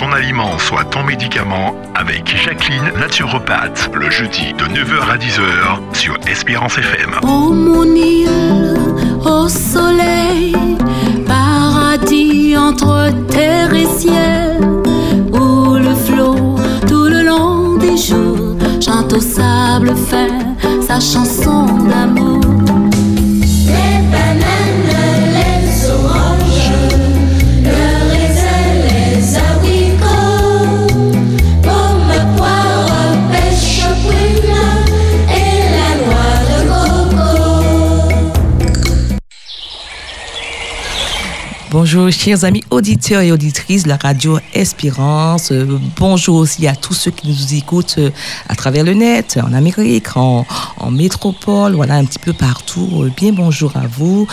[0.00, 6.16] ton aliment soit ton médicament avec Jacqueline naturopathe le jeudi de 9h à 10h sur
[6.26, 7.16] Espérance FM.
[7.22, 8.30] Oh mon île
[9.22, 10.56] au soleil,
[11.26, 14.62] paradis entre terre et ciel,
[15.34, 16.56] où le flot
[16.88, 20.28] tout le long des jours chante au sable fin
[20.80, 22.29] sa chanson d'amour.
[41.70, 45.50] Bo Bonjour chers amis auditeurs et auditrices de la radio Espérance.
[45.50, 48.10] Euh, bonjour aussi à tous ceux qui nous écoutent euh,
[48.48, 50.46] à travers le net, en Amérique, en,
[50.92, 52.88] métropole, voilà un petit peu partout.
[53.02, 54.28] Euh, Bien bonjour à vous.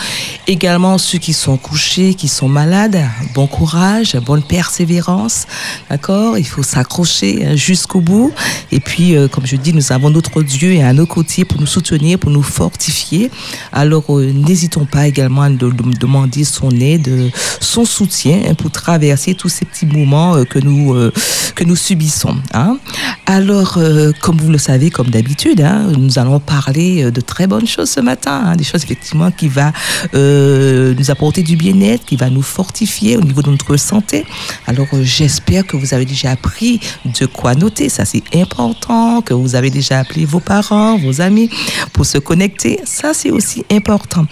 [0.46, 3.00] Également ceux qui sont couchés, qui sont malades,
[3.34, 5.48] bon courage, bonne persévérance.
[5.90, 6.38] D'accord?
[6.38, 8.32] Il faut s'accrocher hein, jusqu'au bout.
[8.70, 11.60] Et puis, euh, comme je dis, nous avons notre Dieu et à nos côtés pour
[11.60, 13.32] nous soutenir, pour nous fortifier.
[13.72, 19.64] Alors, n'hésitons pas également à demander son aide, son soutien hein, pour traverser tous ces
[19.64, 21.12] petits moments euh, que nous euh,
[21.54, 22.36] que nous subissons.
[22.54, 22.78] hein.
[23.26, 27.66] Alors, euh, comme vous le savez, comme d'habitude, hein, nous allons parler de très bonnes
[27.66, 29.72] choses ce matin, des choses effectivement qui va
[30.14, 34.24] nous apporter du bien-être, qui va nous fortifier au niveau de notre santé.
[34.66, 39.54] Alors, j'espère que vous avez déjà appris de quoi noter, ça c'est important, que vous
[39.54, 41.50] avez déjà appelé vos parents, vos amis
[41.92, 44.26] pour se connecter, ça c'est aussi important.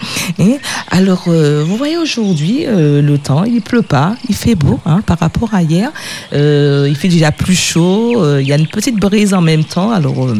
[0.89, 2.65] Alors, vous voyez aujourd'hui,
[3.07, 5.91] le temps, il pleut pas, il fait beau hein, par rapport à hier.
[6.33, 9.63] Euh, il fait déjà plus chaud, euh, il y a une petite brise en même
[9.63, 9.91] temps.
[9.91, 10.35] Alors, euh,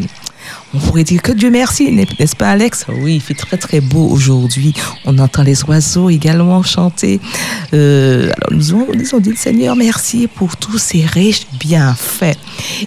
[0.73, 2.85] on pourrait dire que Dieu merci, n'est- n'est-ce pas Alex?
[3.01, 4.73] Oui, il fait très très beau aujourd'hui.
[5.05, 7.19] On entend les oiseaux également chanter.
[7.73, 12.37] Euh, alors nous avons, nous dit Seigneur merci pour tous ces riches bienfaits.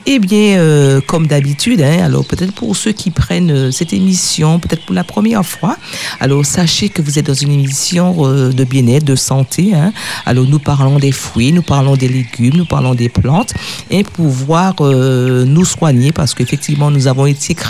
[0.04, 4.58] Eh bien, euh, comme d'habitude, hein, alors peut-être pour ceux qui prennent euh, cette émission,
[4.58, 5.76] peut-être pour la première fois,
[6.20, 9.72] alors sachez que vous êtes dans une émission de bien-être, de santé.
[9.74, 9.92] hein.
[10.26, 13.54] Alors nous parlons des fruits, nous parlons des légumes, nous parlons des plantes
[13.90, 17.69] et pouvoir nous soigner parce qu'effectivement nous avons été créés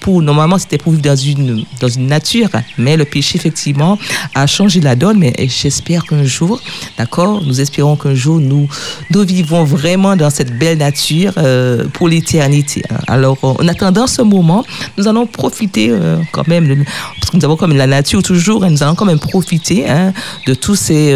[0.00, 2.48] pour normalement c'était pour vivre dans une dans une nature
[2.78, 3.98] mais le péché effectivement
[4.34, 6.60] a changé la donne mais j'espère qu'un jour
[6.98, 8.68] d'accord nous espérons qu'un jour nous
[9.10, 12.98] nous vivons vraiment dans cette belle nature euh, pour l'éternité hein.
[13.06, 14.64] alors euh, en attendant ce moment
[14.96, 16.84] nous allons profiter euh, quand même
[17.20, 20.12] parce que nous avons comme la nature toujours et nous allons quand même profiter hein,
[20.46, 21.14] de tous ces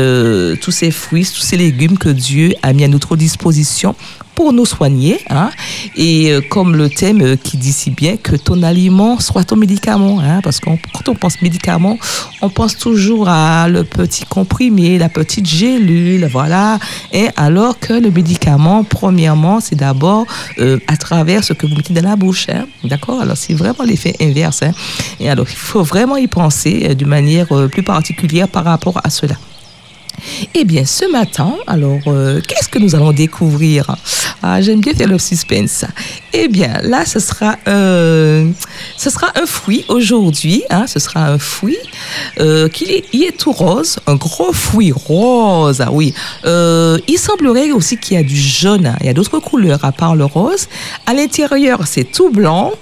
[0.60, 3.94] tous ces fruits tous ces légumes que Dieu a mis à notre disposition
[4.40, 5.20] pour nous soigner.
[5.28, 5.50] Hein?
[5.96, 9.56] Et euh, comme le thème euh, qui dit si bien, que ton aliment soit ton
[9.56, 10.18] médicament.
[10.18, 10.40] Hein?
[10.42, 11.98] Parce que quand on pense médicament,
[12.40, 16.78] on pense toujours à le petit comprimé, la petite gélule, voilà.
[17.12, 20.24] Et alors que le médicament, premièrement, c'est d'abord
[20.58, 22.46] euh, à travers ce que vous mettez dans la bouche.
[22.48, 22.64] Hein?
[22.82, 23.20] D'accord?
[23.20, 24.62] Alors c'est vraiment l'effet inverse.
[25.20, 29.34] Et alors il faut vraiment y penser d'une manière plus particulière par rapport à cela.
[30.54, 33.96] Eh bien, ce matin, alors, euh, qu'est-ce que nous allons découvrir?
[34.42, 35.84] Ah, J'aime bien faire le suspense.
[36.32, 40.62] Eh bien, là, ce sera, ce sera un fruit aujourd'hui.
[40.70, 41.76] Hein, ce sera un fruit
[42.38, 45.80] euh, qui est, tout rose, un gros fruit rose.
[45.80, 46.14] Ah oui.
[46.44, 48.94] Euh, il semblerait aussi qu'il y a du jaune.
[49.00, 50.68] Il y a d'autres couleurs à part le rose.
[51.06, 52.72] À l'intérieur, c'est tout blanc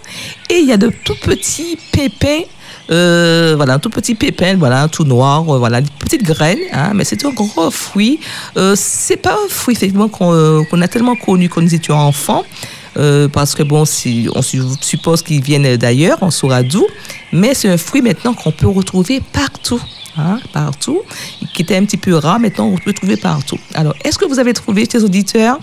[0.51, 2.43] et il y a de tout petits pépins
[2.91, 6.93] euh, voilà, un tout petit pépin, voilà, tout noir, euh, voilà, une petite graine, hein,
[6.95, 8.21] mais c'est un gros fruit.
[8.57, 12.45] Euh, c'est pas un fruit effectivement qu'on euh, a tellement connu quand nous étions enfants.
[13.33, 16.85] parce que bon, si on su- suppose qu'ils viennent d'ailleurs, on saura d'où,
[17.33, 19.81] mais c'est un fruit maintenant qu'on peut retrouver partout,
[20.17, 21.01] hein, partout,
[21.55, 23.59] qui était un petit peu rare, maintenant on peut trouver partout.
[23.75, 25.59] Alors, est-ce que vous avez trouvé, chers auditeurs?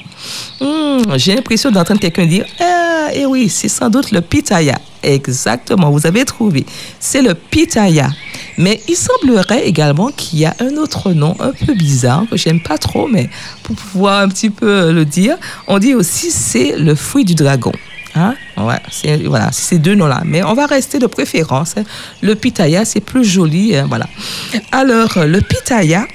[0.59, 4.79] Hmm, J'ai l'impression d'entendre quelqu'un dire, ah, eh oui, c'est sans doute le pitaya.
[5.03, 6.65] Exactement, vous avez trouvé.
[6.99, 8.09] C'est le pitaya.
[8.57, 12.61] Mais il semblerait également qu'il y a un autre nom un peu bizarre que j'aime
[12.61, 13.29] pas trop, mais
[13.63, 17.71] pour pouvoir un petit peu le dire, on dit aussi c'est le fruit du dragon.
[18.15, 18.35] Hein?
[18.57, 20.21] Ouais, c'est voilà, ces deux noms-là.
[20.25, 21.75] Mais on va rester de préférence.
[22.21, 23.75] Le pitaya, c'est plus joli.
[23.75, 24.07] hein, voilà.
[24.71, 26.05] Alors, le pitaya,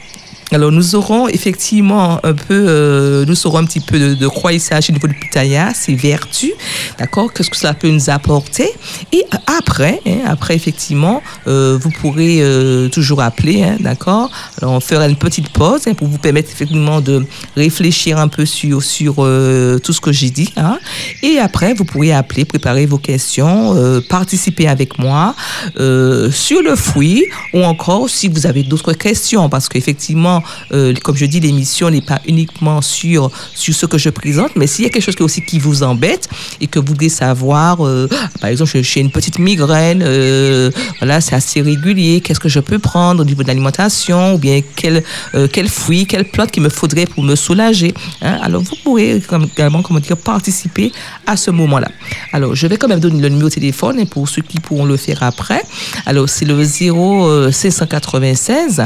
[0.53, 4.53] alors, nous aurons effectivement un peu, euh, nous saurons un petit peu de, de quoi
[4.53, 6.53] il s'agit au niveau du pitaya, ses vertus,
[6.99, 8.69] d'accord, qu'est-ce que cela peut nous apporter.
[9.13, 14.31] Et après, hein, après effectivement, euh, vous pourrez euh, toujours appeler, hein, d'accord.
[14.61, 17.25] Alors, on fera une petite pause hein, pour vous permettre effectivement de
[17.57, 20.53] réfléchir un peu sur sur euh, tout ce que j'ai dit.
[20.57, 20.79] Hein.
[21.23, 25.35] Et après, vous pourrez appeler, préparer vos questions, euh, participer avec moi
[25.79, 27.25] euh, sur le fruit
[27.55, 30.40] ou encore si vous avez d'autres questions, parce qu'effectivement
[30.73, 34.67] euh, comme je dis, l'émission n'est pas uniquement sur, sur ce que je présente, mais
[34.67, 36.29] s'il y a quelque chose qui, aussi qui vous embête
[36.61, 38.09] et que vous voulez savoir, euh,
[38.41, 42.79] par exemple, j'ai une petite migraine, euh, voilà, c'est assez régulier, qu'est-ce que je peux
[42.79, 45.03] prendre au niveau de l'alimentation, ou bien quel,
[45.35, 47.95] euh, quel fruit, quelle plante qu'il me faudrait pour me soulager.
[48.23, 48.39] hein.
[48.43, 49.21] Alors, vous pourrez
[49.55, 50.93] également, comment dire, participer
[51.27, 51.89] à ce moment-là.
[52.33, 54.85] Alors, je vais quand même donner le numéro de téléphone et pour ceux qui pourront
[54.85, 55.63] le faire après.
[56.07, 58.83] Alors, c'est le 0 696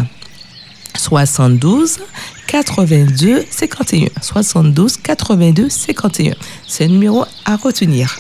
[0.97, 1.99] 72
[2.47, 4.09] 82 51.
[4.21, 6.35] 72 82 51.
[6.67, 8.19] C'est un numéro à retenir.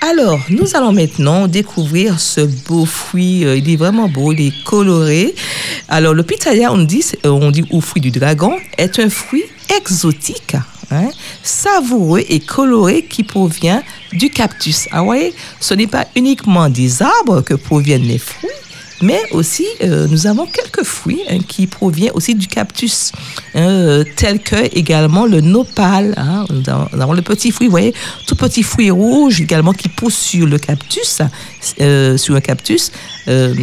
[0.00, 3.44] Alors, nous allons maintenant découvrir ce beau fruit.
[3.44, 5.34] Euh, Il est vraiment beau, il est coloré.
[5.88, 9.44] Alors, le pitaya, on dit, euh, on dit au fruit du dragon, est un fruit
[9.76, 10.56] exotique,
[10.90, 11.08] hein,
[11.42, 13.82] savoureux et coloré qui provient
[14.12, 14.88] du cactus.
[14.92, 18.50] Ah ouais, ce n'est pas uniquement des arbres que proviennent les fruits,
[19.02, 23.12] mais aussi euh, nous avons quelques fruits hein, qui proviennent aussi du cactus,
[23.54, 26.14] hein, tels que également le nopal.
[26.16, 26.44] hein.
[26.50, 27.94] nous, avons, nous avons le petit fruit, vous voyez,
[28.26, 31.20] tout petit fruit rouge également qui pousse sur le cactus,
[31.80, 32.92] euh, sur un cactus.
[33.30, 33.54] Euh,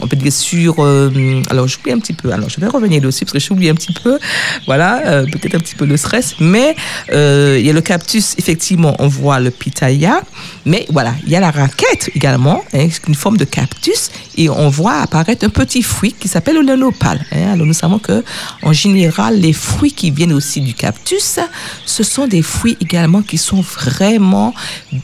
[0.00, 0.76] on peut dire sur.
[0.78, 2.30] euh, alors, j'oublie un petit peu.
[2.32, 4.18] Alors, je vais revenir dessus parce que j'oublie un petit peu.
[4.66, 6.36] Voilà, euh, peut-être un petit peu le stress.
[6.40, 6.76] Mais
[7.08, 10.22] il y a le cactus, effectivement, on voit le pitaya.
[10.64, 14.10] Mais voilà, il y a la raquette également, hein, une forme de cactus.
[14.36, 17.24] Et on voit apparaître un petit fruit qui s'appelle le nopal.
[17.32, 17.52] hein.
[17.54, 18.22] Alors, nous savons que,
[18.62, 21.40] en général, les fruits qui viennent aussi du cactus,
[21.86, 24.54] ce sont des fruits également qui sont vraiment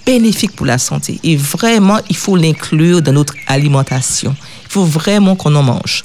[0.07, 1.19] bénéfiques pour la santé.
[1.25, 3.72] Et vraiment, il faut l'inclure dans notre alimentation.
[4.65, 6.03] Il faut vraiment qu'on en mange.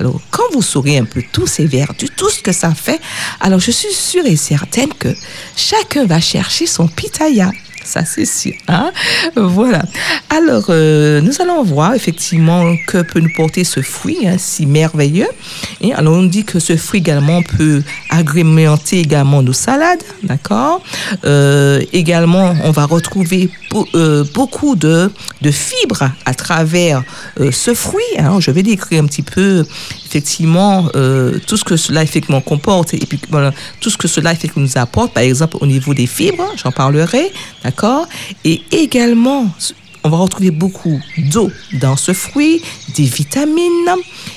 [0.00, 2.98] Alors, quand vous saurez un peu tous ces vertus, tout ce que ça fait,
[3.40, 5.14] alors je suis sûre et certaine que
[5.56, 7.50] chacun va chercher son pitaya.
[7.84, 8.52] Ça, c'est sûr.
[8.68, 8.92] hein?
[9.34, 9.82] Voilà.
[10.30, 15.26] Alors, euh, nous allons voir effectivement que peut nous porter ce fruit hein, si merveilleux.
[15.80, 20.80] Et alors, on dit que ce fruit également peut agrémenter également nos salades, d'accord?
[21.24, 23.50] Euh, Également, on va retrouver
[23.94, 25.10] euh, beaucoup de,
[25.50, 27.02] fibres à travers
[27.40, 28.02] euh, ce fruit.
[28.40, 29.64] Je vais décrire un petit peu
[30.06, 33.20] effectivement euh, tout ce que cela effectivement comporte et puis
[33.80, 37.32] tout ce que cela effectivement nous apporte, par exemple au niveau des fibres, j'en parlerai,
[37.64, 38.06] d'accord?
[38.44, 39.46] Et également,
[40.04, 42.62] on va retrouver beaucoup d'eau dans ce fruit,
[42.96, 43.90] des vitamines.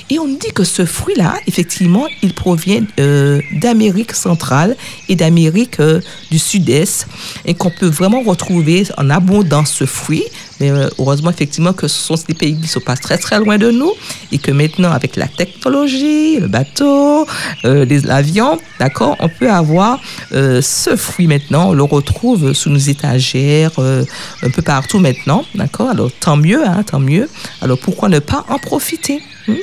[0.08, 4.76] Et on dit que ce fruit-là, effectivement, il provient euh, d'Amérique centrale
[5.08, 6.00] et d'Amérique euh,
[6.30, 7.08] du Sud-Est
[7.44, 10.24] et qu'on peut vraiment retrouver en abondance ce fruit.
[10.60, 13.38] Mais euh, heureusement, effectivement, que ce sont des pays qui ne sont pas très, très
[13.38, 13.92] loin de nous
[14.32, 17.26] et que maintenant, avec la technologie, le bateau,
[17.64, 20.00] euh, l'avion, d'accord, on peut avoir
[20.32, 21.70] euh, ce fruit maintenant.
[21.70, 26.82] On le retrouve sous nos étagères, un peu partout maintenant, d'accord Alors, tant mieux, hein,
[26.84, 27.28] tant mieux.
[27.60, 29.54] Alors, pourquoi ne pas en profiter hmm?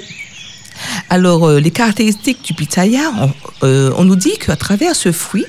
[1.09, 3.31] Alors, euh, les caractéristiques du pitaya, on,
[3.63, 5.45] euh, on nous dit qu'à travers ce fruit,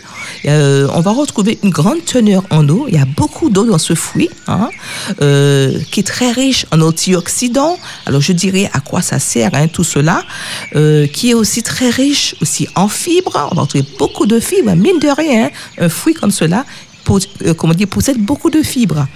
[0.46, 2.86] euh, on va retrouver une grande teneur en eau.
[2.88, 4.68] Il y a beaucoup d'eau dans ce fruit, hein,
[5.90, 7.78] qui est très riche en antioxydants.
[8.06, 10.22] Alors, je dirais à quoi ça sert hein, tout cela,
[11.12, 13.48] qui est aussi très riche aussi en fibres.
[13.50, 15.46] On va retrouver beaucoup de fibres, mine de rien.
[15.46, 16.64] hein, un fruit comme cela,
[17.04, 19.06] possède beaucoup de fibres.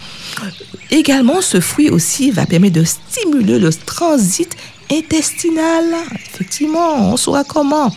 [0.90, 4.56] Également, ce fruit aussi va permettre de stimuler le transit
[4.90, 5.84] intestinal.
[6.34, 7.94] Effectivement, on saura comment.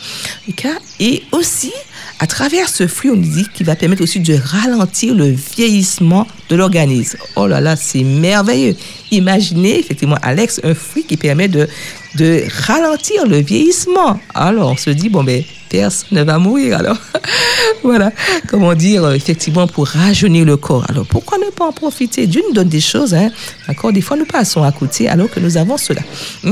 [0.99, 1.71] Et aussi,
[2.19, 6.55] à travers ce fruit, on dit qu'il va permettre aussi de ralentir le vieillissement de
[6.55, 7.17] l'organisme.
[7.35, 8.75] Oh là là, c'est merveilleux.
[9.11, 11.67] Imaginez, effectivement, Alex, un fruit qui permet de,
[12.15, 14.19] de ralentir le vieillissement.
[14.33, 16.77] Alors, on se dit, bon, ben, personne ne va mourir.
[16.77, 16.97] Alors,
[17.83, 18.11] voilà,
[18.47, 20.85] comment dire, euh, effectivement, pour rajeunir le corps.
[20.89, 22.27] Alors, pourquoi ne pas en profiter?
[22.27, 23.29] Dieu nous donne des choses, hein,
[23.67, 26.01] d'accord Des fois, nous passons à côté alors que nous avons cela.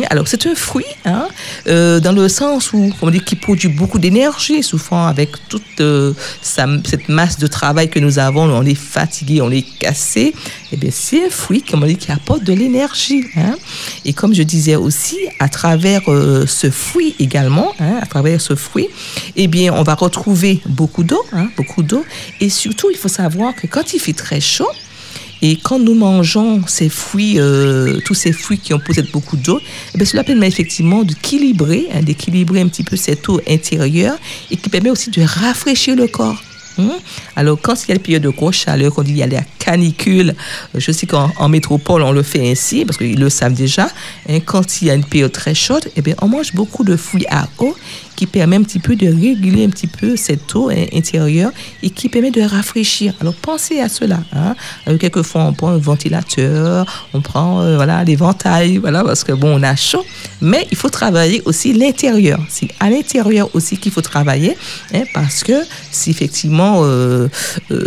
[0.10, 1.28] Alors, c'est un fruit, hein,
[1.68, 6.14] euh, dans le sens où, comment dire, qui produit beaucoup d'énergie, souvent avec toute euh,
[6.42, 10.34] cette masse de travail que nous avons, on est fatigué, on est cassé.
[10.72, 13.26] Eh bien, c'est un fruit, comment dire, qui apporte de l'énergie.
[13.36, 13.58] Hein.
[14.06, 18.56] Et comme je disais aussi, à travers euh, ce fruit également, hein, à travers ce
[18.56, 18.88] fruit,
[19.36, 22.06] eh bien, on va retrouver beaucoup d'eau, hein, beaucoup d'eau.
[22.40, 24.70] Et surtout, il faut savoir que quand il fait très chaud,
[25.42, 29.60] et quand nous mangeons ces fruits, euh, tous ces fruits qui ont possèdent beaucoup d'eau,
[29.98, 34.18] eh cela permet effectivement d'équilibrer, hein, d'équilibrer un petit peu cette eau intérieure
[34.52, 36.44] et qui permet aussi de rafraîchir le corps.
[36.80, 36.92] Hum?
[37.36, 39.42] Alors, quand il y a une période de grosse chaleur, quand il y a la
[39.60, 40.30] canicule,
[40.76, 43.90] euh, je sais qu'en en métropole, on le fait ainsi, parce qu'ils le savent déjà,
[44.30, 46.96] hein, quand il y a une période très chaude, eh bien, on mange beaucoup de
[46.96, 47.76] fruits à eau
[48.20, 52.10] qui permet un petit peu de réguler un petit peu cette eau intérieure et qui
[52.10, 53.14] permet de rafraîchir.
[53.22, 54.20] Alors pensez à cela.
[54.34, 54.58] Hein.
[54.90, 59.58] Euh, quelquefois on prend un ventilateur, on prend euh, voilà l'éventail, voilà parce que bon
[59.58, 60.04] on a chaud,
[60.42, 62.42] mais il faut travailler aussi l'intérieur.
[62.50, 64.58] C'est à l'intérieur aussi qu'il faut travailler
[64.94, 65.58] hein, parce que
[65.90, 67.30] c'est effectivement euh,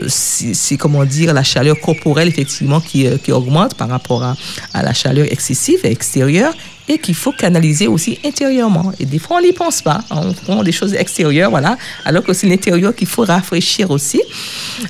[0.09, 4.35] c'est comment dire la chaleur corporelle effectivement qui, qui augmente par rapport à,
[4.73, 6.55] à la chaleur excessive extérieure
[6.99, 8.93] qu'il faut canaliser aussi intérieurement.
[8.99, 10.01] Et des fois, on n'y pense pas.
[10.11, 14.21] On prend des choses extérieures, voilà, alors que c'est l'intérieur qu'il faut rafraîchir aussi.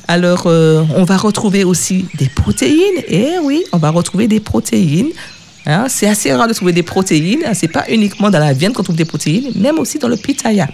[0.09, 3.02] Alors, euh, on va retrouver aussi des protéines.
[3.09, 5.11] Et oui, on va retrouver des protéines.
[5.64, 5.87] Hein.
[5.88, 7.44] c'est assez rare de trouver des protéines.
[7.54, 10.68] C'est pas uniquement dans la viande qu'on trouve des protéines, même aussi dans le pitaya.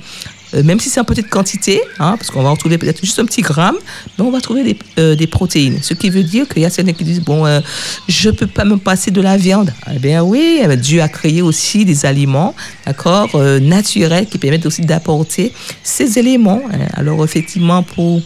[0.54, 3.18] Euh, même si c'est en petite quantité, hein, parce qu'on va en trouver peut-être juste
[3.18, 3.76] un petit gramme,
[4.18, 5.78] mais on va trouver des, euh, des protéines.
[5.82, 7.60] Ce qui veut dire qu'il y a certains qui disent, bon, euh,
[8.08, 9.72] je ne peux pas me passer de la viande.
[9.94, 12.54] Eh bien oui, eh Dieu a créé aussi des aliments,
[12.86, 15.52] d'accord, naturels qui permettent aussi d'apporter
[15.82, 16.62] ces éléments.
[16.94, 18.22] Alors effectivement, pour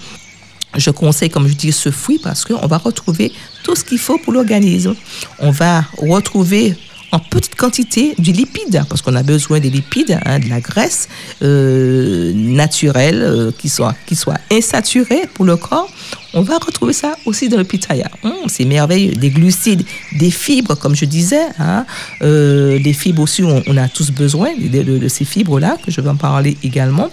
[0.77, 4.19] je conseille, comme je dis, ce fruit parce qu'on va retrouver tout ce qu'il faut
[4.19, 4.95] pour l'organisme.
[5.39, 6.77] On va retrouver
[7.13, 11.09] en petite quantité du lipide, parce qu'on a besoin des lipides, hein, de la graisse
[11.43, 15.91] euh, naturelle euh, qui, soit, qui soit insaturée pour le corps.
[16.35, 18.11] On va retrouver ça aussi dans le pitaya.
[18.23, 19.13] Hum, c'est merveilleux.
[19.13, 19.85] Des glucides,
[20.19, 21.47] des fibres, comme je disais.
[21.59, 21.85] Hein,
[22.23, 26.17] euh, des fibres aussi, on, a tous besoin de, ces fibres-là, que je vais en
[26.17, 27.11] parler également.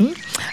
[0.00, 0.08] Hum.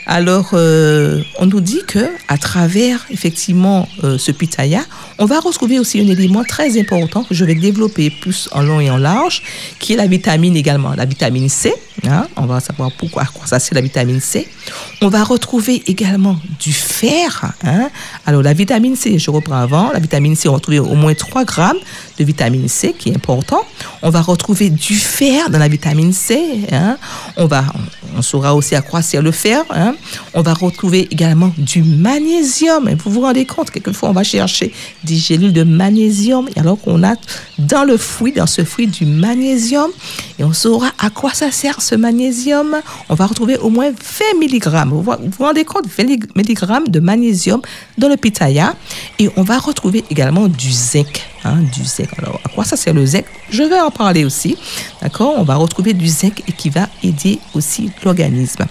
[0.06, 4.82] Alors, euh, on nous dit que à travers effectivement euh, ce pitaya,
[5.18, 8.80] on va retrouver aussi un élément très important que je vais développer plus en long
[8.80, 9.42] et en large,
[9.80, 11.74] qui est la vitamine également, la vitamine C.
[12.06, 12.28] Hein?
[12.36, 14.48] on va savoir pourquoi, quoi ça c'est la vitamine C.
[15.02, 17.54] On va retrouver également du fer.
[17.64, 17.90] Hein?
[18.26, 21.14] Alors, la vitamine C, je reprends avant, la vitamine C, on va retrouver au moins
[21.14, 21.78] 3 grammes
[22.18, 23.62] de vitamine C, qui est important.
[24.02, 26.62] On va retrouver du fer dans la vitamine C.
[26.72, 26.98] Hein.
[27.38, 27.64] On, va,
[28.16, 29.64] on saura aussi sert le fer.
[29.70, 29.96] Hein.
[30.34, 32.88] On va retrouver également du magnésium.
[32.88, 37.04] Et vous vous rendez compte, quelquefois, on va chercher des gélules de magnésium, alors qu'on
[37.04, 37.16] a
[37.58, 39.92] dans le fruit, dans ce fruit, du magnésium.
[40.40, 42.76] Et on saura à quoi ça sert ce magnésium.
[43.10, 44.88] On va retrouver au moins 20 mg.
[44.90, 46.04] Vous vous rendez compte, 20
[46.36, 47.62] mg de magnésium
[47.98, 48.76] dans le pitaya.
[49.20, 51.33] Et on va retrouver également du zinc.
[51.46, 52.08] Hein, du zinc.
[52.18, 54.58] Alors, à quoi ça sert le zinc Je vais en parler aussi.
[55.02, 55.34] D'accord?
[55.38, 58.66] On va retrouver du zinc et qui va aider aussi l'organisme.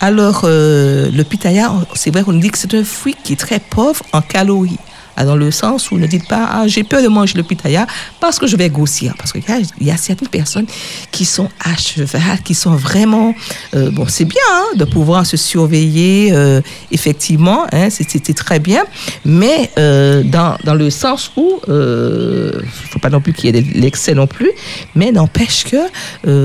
[0.00, 3.60] Alors, euh, le pitaya, c'est vrai qu'on dit que c'est un fruit qui est très
[3.60, 4.78] pauvre en calories.
[5.16, 7.86] Ah, dans le sens où ne dites pas ah, j'ai peur de manger le pitaya
[8.20, 9.14] parce que je vais grossir.
[9.18, 10.66] Parce qu'il y, y, a certaines personnes
[11.10, 13.34] qui sont à cheval, qui sont vraiment.
[13.74, 18.84] Euh, bon, c'est bien hein, de pouvoir se surveiller, euh, effectivement, hein, c'était très bien,
[19.24, 23.58] mais euh, dans, dans, le sens où il ne faut pas non plus qu'il y
[23.58, 24.50] ait de l'excès non plus,
[24.94, 25.76] mais n'empêche que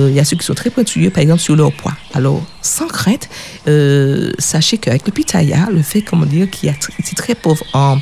[0.09, 1.93] il y a ceux qui sont très pointilleux, par exemple, sur leur poids.
[2.13, 3.29] Alors, sans crainte,
[4.39, 7.97] sachez qu'avec le pitaya, le fait, comment dire, qu'il est très pauvre en,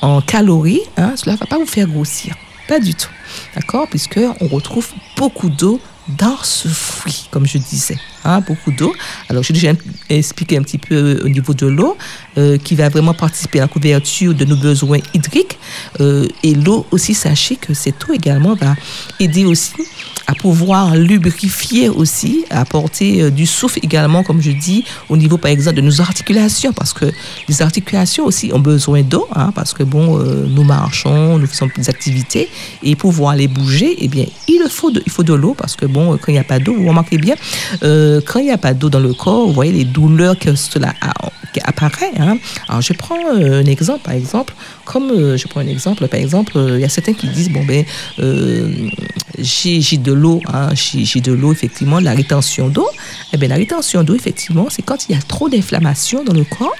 [0.00, 2.34] en calories, hein, cela ne va pas vous faire grossir.
[2.68, 3.10] Pas du tout.
[3.54, 3.86] D'accord?
[3.88, 7.98] Puisque on retrouve beaucoup d'eau dans ce fruit, comme je disais.
[8.24, 8.94] Hein, beaucoup d'eau.
[9.28, 9.72] Alors, j'ai déjà
[10.08, 11.96] expliqué un petit peu euh, au niveau de l'eau,
[12.38, 15.58] euh, qui va vraiment participer à la couverture de nos besoins hydriques.
[16.00, 18.76] Euh, et l'eau aussi, sachez que cette eau également va
[19.20, 19.72] aider aussi
[20.26, 25.50] à pouvoir lubrifier aussi, à apporter du souffle également, comme je dis, au niveau, par
[25.50, 27.04] exemple, de nos articulations, parce que
[27.46, 31.90] les articulations aussi ont besoin d'eau, hein, parce que, bon, nous marchons, nous faisons des
[31.90, 32.48] activités,
[32.82, 35.84] et pouvoir les bouger, eh bien, il faut de, il faut de l'eau, parce que,
[35.84, 37.34] bon, quand il n'y a pas d'eau, vous remarquez bien,
[38.20, 40.94] quand il n'y a pas d'eau dans le corps, vous voyez les douleurs que cela
[41.62, 42.12] apparaît.
[42.18, 42.38] Hein.
[42.68, 44.54] Alors, je prends euh, un exemple, par exemple,
[44.84, 47.50] comme euh, je prends un exemple, par exemple, euh, il y a certains qui disent,
[47.50, 47.84] bon, ben,
[49.38, 52.88] j'ai de l'eau, hein, j'ai de l'eau, effectivement, la rétention d'eau.
[53.32, 56.44] Eh bien, la rétention d'eau, effectivement, c'est quand il y a trop d'inflammation dans le
[56.44, 56.74] corps.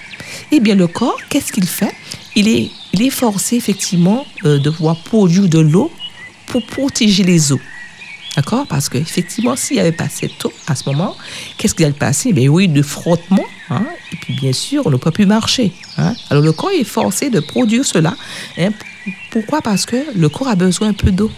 [0.50, 1.92] Eh bien, le corps, qu'est-ce qu'il fait?
[2.34, 5.90] Il est, il est forcé, effectivement, de pouvoir produire de l'eau
[6.46, 7.60] pour protéger les eaux.
[8.36, 8.66] D'accord?
[8.66, 11.16] Parce qu'effectivement, s'il n'y avait pas cette eau à ce moment,
[11.56, 13.44] qu'est-ce qui allait passer Ben oui, de frottement.
[13.70, 15.72] Hein, et puis, bien sûr, on ne peut plus marcher.
[15.98, 16.14] Hein.
[16.30, 18.14] Alors, le corps est forcé de produire cela.
[18.58, 18.70] Hein.
[19.30, 19.62] Pourquoi?
[19.62, 21.30] Parce que le corps a besoin un peu d'eau.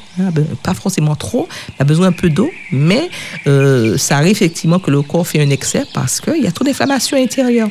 [0.62, 2.50] Pas forcément trop, il a besoin un peu d'eau.
[2.72, 3.10] Mais
[3.46, 6.64] euh, ça arrive effectivement que le corps fait un excès parce qu'il y a trop
[6.64, 7.68] d'inflammation intérieure.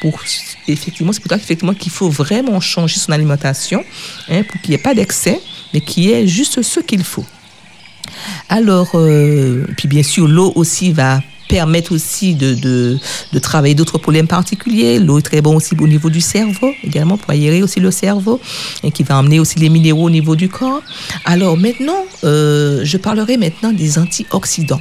[0.00, 0.20] Pour,
[0.68, 1.38] effectivement, c'est pour ça
[1.74, 3.82] qu'il faut vraiment changer son alimentation
[4.26, 5.40] pour qu'il n'y ait pas d'excès,
[5.72, 7.24] mais qu'il y ait juste ce qu'il faut.
[8.48, 14.26] Alors, euh, puis bien sûr, l'eau aussi va permettre aussi de, de, travailler d'autres problèmes
[14.26, 14.98] particuliers.
[14.98, 18.40] L'eau est très bon aussi au niveau du cerveau, également pour aérer aussi le cerveau,
[18.82, 20.82] et qui va emmener aussi les minéraux au niveau du corps.
[21.24, 24.80] Alors maintenant, euh, je parlerai maintenant des antioxydants.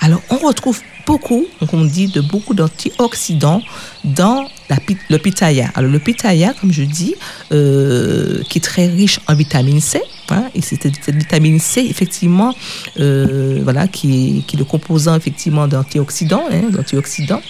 [0.00, 3.62] Alors, on retrouve beaucoup, on dit, de beaucoup d'antioxydants
[4.04, 4.76] dans la,
[5.08, 5.70] le pitaya.
[5.74, 7.14] Alors le pitaya, comme je dis,
[7.52, 12.54] euh, qui est très riche en vitamine C, hein, et c'est cette vitamine C, effectivement,
[12.98, 17.42] euh, voilà, qui est, qui le composant, effectivement, d'antioxydants, hein, d'antioxydants.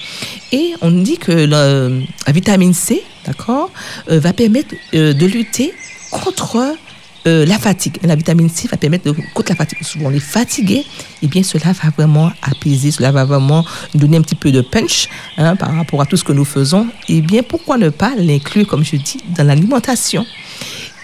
[0.52, 1.88] Et on dit que la,
[2.32, 3.70] vitamine C, d'accord,
[4.10, 5.72] euh, va permettre de lutter
[6.10, 6.76] contre
[7.26, 7.98] euh, la fatigue.
[8.02, 9.82] La vitamine C va permettre de contre la fatigue.
[9.82, 10.84] Souvent, on est fatigué,
[11.22, 13.64] eh bien cela va vraiment apaiser, cela va vraiment
[13.94, 16.86] donner un petit peu de punch hein, par rapport à tout ce que nous faisons.
[17.08, 20.26] Eh bien, pourquoi ne pas l'inclure, comme je dis, dans l'alimentation?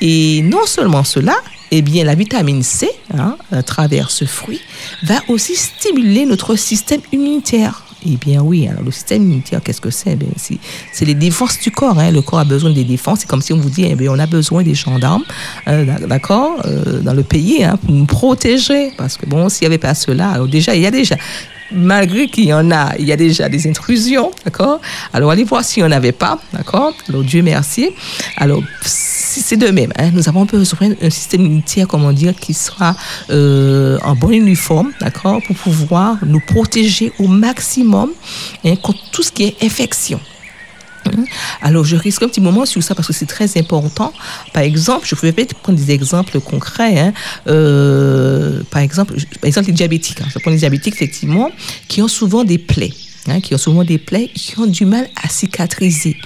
[0.01, 1.35] Et non seulement cela,
[1.71, 4.61] eh bien, la vitamine C, hein, à travers ce fruit,
[5.03, 7.85] va aussi stimuler notre système immunitaire.
[8.07, 10.15] Eh bien oui, alors le système immunitaire, qu'est-ce que c'est?
[10.15, 11.99] Ben, C'est les défenses du corps.
[11.99, 12.13] Hein.
[12.13, 13.21] Le corps a besoin des défenses.
[13.21, 15.25] C'est comme si on vous dit, eh on a besoin des gendarmes,
[15.67, 18.93] euh, d'accord, euh, dans le pays, hein, pour nous protéger.
[18.97, 21.17] Parce que bon, s'il n'y avait pas cela, déjà, il y a déjà
[21.73, 24.81] malgré qu'il y en a, il y a déjà des intrusions, d'accord?
[25.13, 26.93] Alors, allez voir s'il n'y en avait pas, d'accord?
[27.09, 27.91] Alors, Dieu merci.
[28.37, 29.93] Alors, c'est de même.
[29.99, 32.97] Hein, nous avons besoin d'un système immunitaire, comment dire, qui sera
[33.31, 35.41] euh, en bon uniforme, d'accord?
[35.47, 38.11] Pour pouvoir nous protéger au maximum
[38.65, 40.21] hein, contre tout ce qui est infection.
[41.17, 41.25] Hein?
[41.63, 44.13] Alors, je risque un petit moment sur ça parce que c'est très important.
[44.53, 46.99] Par exemple, je vais peut-être prendre des exemples concrets.
[46.99, 47.13] Hein.
[47.47, 50.21] Euh, par exemple, par exemple, les diabétiques.
[50.21, 50.29] Hein.
[50.33, 51.51] Je prends les diabétiques, effectivement,
[51.89, 52.93] qui ont souvent des plaies.
[53.29, 56.17] Hein, qui ont souvent des plaies, qui ont du mal à cicatriser.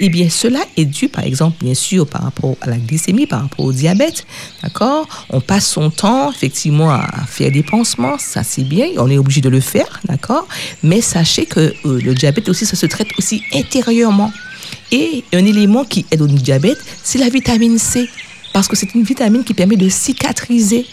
[0.00, 3.42] Eh bien, cela est dû, par exemple, bien sûr, par rapport à la glycémie, par
[3.42, 4.24] rapport au diabète,
[4.62, 5.06] d'accord?
[5.28, 9.42] On passe son temps, effectivement, à faire des pansements, ça c'est bien, on est obligé
[9.42, 10.48] de le faire, d'accord?
[10.82, 14.32] Mais sachez que euh, le diabète aussi, ça se traite aussi intérieurement.
[14.92, 18.08] Et un élément qui aide au diabète, c'est la vitamine C,
[18.54, 20.86] parce que c'est une vitamine qui permet de cicatriser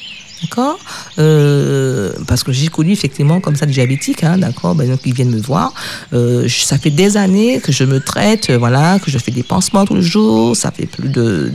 [0.43, 0.77] D'accord
[1.19, 5.31] euh, Parce que j'ai connu effectivement comme ça des diabétiques, hein, d'accord ben, Ils viennent
[5.31, 5.73] me voir.
[6.13, 9.43] Euh, ça fait des années que je me traite, euh, voilà, que je fais des
[9.43, 10.55] pansements tous les jours.
[10.55, 11.51] Ça fait plus de,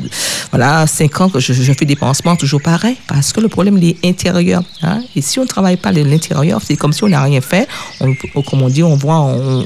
[0.51, 2.97] voilà, cinq ans que je, fais des pansements toujours pareil.
[3.07, 4.63] Parce que le problème, il est intérieur.
[4.83, 5.03] Hein?
[5.15, 7.69] Et si on ne travaille pas l'intérieur, c'est comme si on n'a rien fait.
[8.01, 9.21] On, comme on dit, on voit,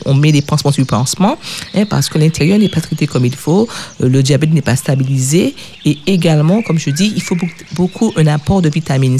[0.04, 1.38] on, met des pansements sur pansement,
[1.74, 3.68] hein, parce que l'intérieur n'est pas traité comme il faut.
[4.00, 5.54] le diabète n'est pas stabilisé.
[5.84, 7.37] Et également, comme je dis, il faut
[7.74, 9.12] beaucoup un apport de vitamines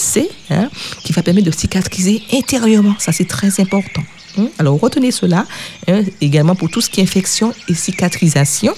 [0.51, 0.69] Hein,
[1.05, 2.95] qui va permettre de cicatriser intérieurement.
[2.99, 4.03] Ça, c'est très important.
[4.39, 4.49] Hein?
[4.59, 5.47] Alors, retenez cela
[5.89, 8.75] hein, également pour tout ce qui est infection et cicatrisation.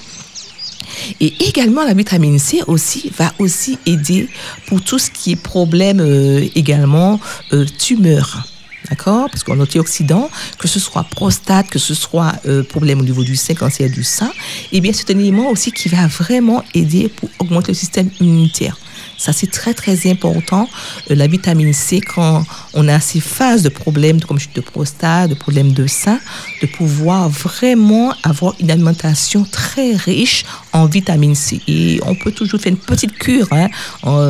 [1.20, 4.28] Et également, la vitamine C aussi va aussi aider
[4.66, 7.20] pour tout ce qui est problème euh, également
[7.52, 8.46] euh, tumeur.
[8.90, 9.30] D'accord?
[9.30, 13.34] Parce qu'en antioxydant, que ce soit prostate, que ce soit euh, problème au niveau du
[13.34, 14.30] sein, cancer du sein,
[14.72, 18.76] eh bien, c'est un élément aussi qui va vraiment aider pour augmenter le système immunitaire.
[19.16, 20.68] Ça, c'est très, très important.
[21.10, 25.34] Euh, la vitamine C, quand on a ces phases de problèmes comme de prostate, de
[25.34, 26.18] problèmes de sein,
[26.60, 31.60] de pouvoir vraiment avoir une alimentation très riche en vitamine C.
[31.68, 33.68] Et on peut toujours faire une petite cure, hein,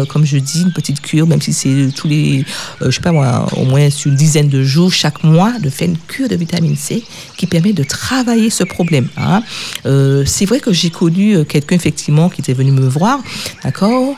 [0.08, 2.44] comme je dis, une petite cure, même si c'est tous les,
[2.82, 5.70] euh, je sais pas moi, au moins sur une dizaine de jours, chaque mois, de
[5.70, 7.02] faire une cure de vitamine C
[7.36, 9.08] qui permet de travailler ce problème.
[9.16, 9.42] Hein.
[9.86, 13.20] Euh, c'est vrai que j'ai connu quelqu'un, effectivement, qui était venu me voir,
[13.62, 14.14] d'accord,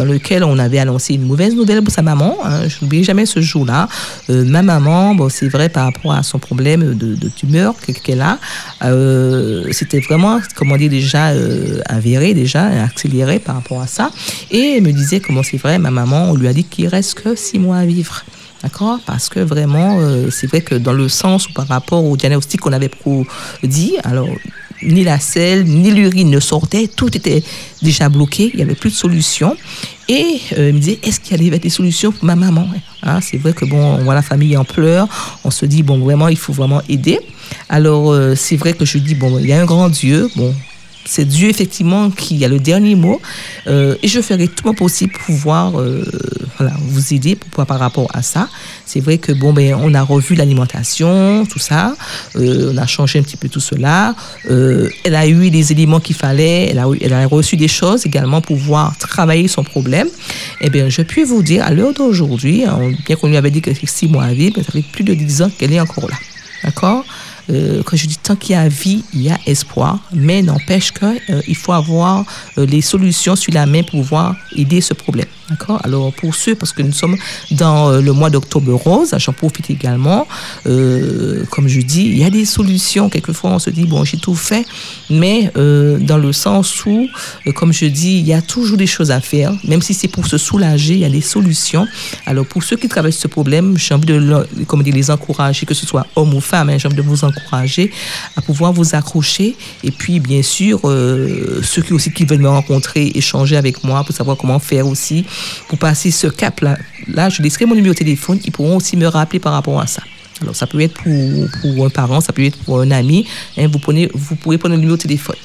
[0.00, 2.38] dans lequel on avait annoncé une mauvaise nouvelle pour sa maman.
[2.42, 2.68] Hein.
[2.68, 3.86] Je n'oublierai jamais ce jour-là.
[4.30, 8.38] Euh, ma maman, bon, c'est vrai par rapport à son problème de, tumeur qu'elle a,
[8.82, 14.10] euh, c'était vraiment, comment dire, déjà euh, avéré, déjà accéléré par rapport à ça.
[14.50, 17.20] Et elle me disait comment c'est vrai, ma maman, on lui a dit qu'il reste
[17.20, 18.24] que six mois à vivre.
[18.62, 19.00] D'accord?
[19.04, 19.98] Parce que vraiment,
[20.30, 22.90] c'est vrai que dans le sens ou par rapport au diagnostic qu'on avait
[23.62, 24.28] dit, alors
[24.82, 27.42] ni la selle, ni l'urine ne sortaient, tout était
[27.82, 29.56] déjà bloqué, il n'y avait plus de solution.
[30.08, 32.66] Et euh, il me disait, est-ce qu'il y avait des solutions pour ma maman?
[33.02, 35.08] Hein, C'est vrai que bon, on voit la famille en pleurs,
[35.44, 37.20] on se dit, bon, vraiment, il faut vraiment aider.
[37.68, 40.54] Alors, euh, c'est vrai que je dis, bon, il y a un grand Dieu, bon,
[41.10, 43.20] c'est Dieu effectivement qui a le dernier mot.
[43.66, 46.04] Euh, et je ferai tout mon possible pour pouvoir euh,
[46.82, 48.48] vous aider pour, par rapport à ça.
[48.86, 51.96] C'est vrai que bon, ben, on a revu l'alimentation, tout ça.
[52.36, 54.14] Euh, on a changé un petit peu tout cela.
[54.48, 56.70] elle a eu les éléments qu'il fallait.
[56.70, 56.78] Elle
[57.12, 60.06] a, reçu des choses également pour pouvoir travailler son problème.
[60.60, 63.62] Eh bien, je puis vous dire, à l'heure d'aujourd'hui, hein, bien qu'on lui avait dit
[63.62, 66.16] que six mois à vivre, ça fait plus de dix ans qu'elle est encore là.
[66.62, 67.04] D'accord?
[67.50, 70.92] Euh, quand je dis tant qu'il y a vie, il y a espoir, mais n'empêche
[70.92, 72.24] qu'il euh, faut avoir
[72.58, 75.26] euh, les solutions sur la main pour pouvoir aider ce problème.
[75.48, 75.80] D'accord?
[75.82, 77.16] Alors, pour ceux, parce que nous sommes
[77.50, 80.26] dans euh, le mois d'octobre rose, j'en profite également.
[80.64, 83.08] Comme je dis, il y a des solutions.
[83.08, 84.64] Quelquefois, on se dit, bon, j'ai tout fait,
[85.08, 87.08] mais dans le sens où,
[87.54, 89.52] comme je dis, il y a toujours des choses à faire.
[89.64, 91.86] Même si c'est pour se soulager, il y a des solutions.
[92.26, 95.74] Alors, pour ceux qui traversent ce problème, j'ai envie de comme dire, les encourager, que
[95.74, 97.39] ce soit homme ou femme, hein, j'ai envie de vous encourager
[98.36, 99.56] à pouvoir vous accrocher.
[99.82, 104.04] Et puis, bien sûr, euh, ceux qui aussi qui veulent me rencontrer, échanger avec moi
[104.04, 105.24] pour savoir comment faire aussi,
[105.68, 106.78] pour passer ce cap-là.
[107.08, 108.38] Là, je laisserai mon numéro de téléphone.
[108.44, 110.02] Ils pourront aussi me rappeler par rapport à ça.
[110.42, 113.26] Alors, ça peut être pour, pour un parent, ça peut être pour un ami.
[113.58, 115.36] hein, vous, prenez, vous pourrez prendre le numéro de téléphone.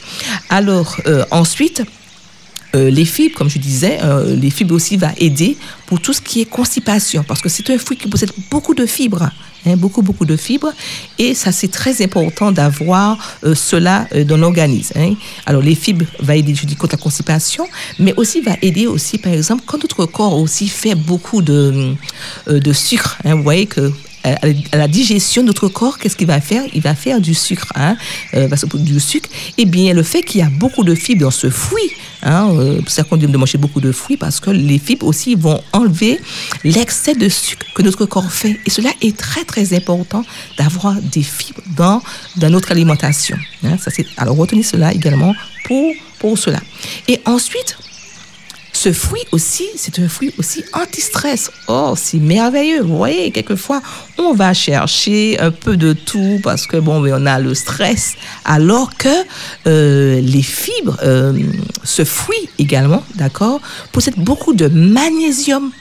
[0.49, 1.84] Alors, euh, ensuite,
[2.75, 6.41] euh, les fibres, comme je disais, les fibres aussi va aider pour tout ce qui
[6.41, 9.29] est constipation, parce que c'est un fruit qui possède beaucoup de fibres,
[9.65, 10.71] hein, beaucoup beaucoup de fibres,
[11.19, 14.93] et ça c'est très important d'avoir euh, cela euh, dans l'organisme.
[14.97, 15.13] hein.
[15.45, 17.67] Alors les fibres va aider, je dis, contre la constipation,
[17.99, 21.93] mais aussi va aider aussi, par exemple, quand notre corps aussi fait beaucoup de,
[22.47, 23.17] euh, de sucre.
[23.25, 23.36] hein.
[23.36, 23.91] vous voyez que
[24.25, 26.63] à la digestion, notre corps, qu'est-ce qu'il va faire?
[26.73, 27.95] Il va faire du sucre, hein,
[28.33, 29.29] euh, du sucre.
[29.57, 31.91] Eh bien, le fait qu'il y a beaucoup de fibres dans ce fruit,
[32.23, 35.61] hein, euh, c'est qu'on de manger beaucoup de fruits, parce que les fibres aussi vont
[35.73, 36.19] enlever
[36.63, 38.59] l'excès de sucre que notre corps fait.
[38.65, 40.23] Et cela est très, très important
[40.57, 42.01] d'avoir des fibres dans,
[42.49, 43.38] notre alimentation.
[43.63, 43.77] hein.
[44.17, 45.33] alors, retenez cela également
[45.65, 46.59] pour, pour cela.
[47.07, 47.77] Et ensuite,
[48.86, 51.50] ce fruit aussi, c'est un fruit aussi anti-stress.
[51.67, 52.84] Oh, c'est merveilleux.
[52.84, 53.82] Vous voyez, quelquefois,
[54.19, 58.13] on va chercher un peu de tout parce que, bon, mais on a le stress.
[58.43, 59.10] Alors que
[59.65, 61.34] euh, les fibres, euh,
[61.84, 63.60] ce fruit également, d'accord,
[63.91, 65.71] possède beaucoup de magnésium.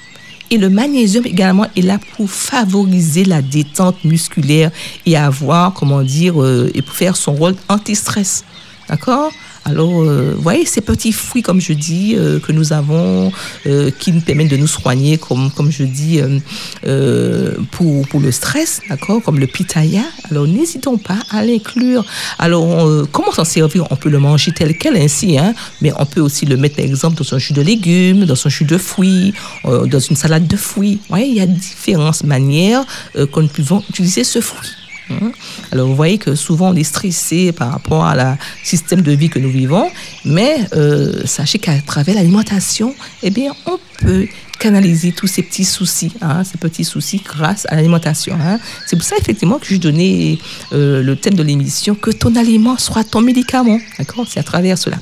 [0.51, 4.71] Et le magnésium également est là pour favoriser la détente musculaire
[5.05, 8.45] et avoir, comment dire, euh, et pour faire son rôle anti-stress.
[8.88, 9.31] D'accord?
[9.64, 13.33] Alors, euh, voyez, ces petits fruits, comme je dis, euh, que nous avons,
[13.66, 16.38] euh, qui nous permettent de nous soigner, comme, comme je dis, euh,
[16.87, 20.03] euh, pour, pour le stress, d'accord, comme le pitaya.
[20.31, 22.05] Alors, n'hésitons pas à l'inclure.
[22.38, 23.87] Alors, euh, comment s'en servir?
[23.90, 26.85] On peut le manger tel quel, ainsi, hein, mais on peut aussi le mettre, par
[26.85, 29.33] exemple, dans un jus de légumes, dans un jus de fruits,
[29.64, 30.96] dans une salade de fruits.
[31.03, 34.70] Vous voyez, il y a différentes manières que nous pouvons utiliser ce fruit.
[35.11, 35.33] Hein.
[35.73, 39.29] Alors, vous voyez que souvent on est stressé par rapport à la système de vie
[39.29, 39.90] que nous vivons,
[40.25, 44.27] mais euh, sachez qu'à travers l'alimentation, eh bien, on peut
[44.64, 48.35] canaliser tous ces petits soucis, hein, ces petits soucis grâce à l'alimentation.
[48.40, 48.59] hein.
[48.87, 50.38] C'est pour ça effectivement que je donnais
[50.72, 54.24] euh, le thème de l'émission que ton aliment soit ton médicament, d'accord?
[54.27, 54.96] C'est à travers cela.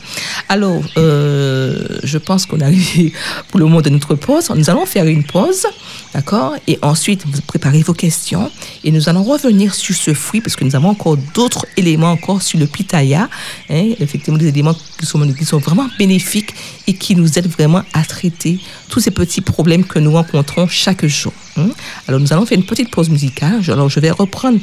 [0.48, 3.12] Alors, euh, je pense qu'on arrive
[3.48, 4.50] pour le moment de notre pause.
[4.50, 5.64] Nous allons faire une pause,
[6.12, 6.56] d'accord?
[6.66, 8.50] Et ensuite, vous préparez vos questions
[8.82, 12.42] et nous allons revenir sur ce fruit parce que nous avons encore d'autres éléments encore
[12.42, 13.30] sur le pitaya,
[13.70, 16.52] hein, effectivement des éléments qui sont, qui sont vraiment bénéfiques
[16.88, 19.51] et qui nous aident vraiment à traiter tous ces petits problèmes
[19.88, 21.32] que nous rencontrons chaque jour.
[21.56, 21.68] hein.
[22.08, 23.60] Alors, nous allons faire une petite pause musicale.
[23.68, 24.58] Alors, je vais reprendre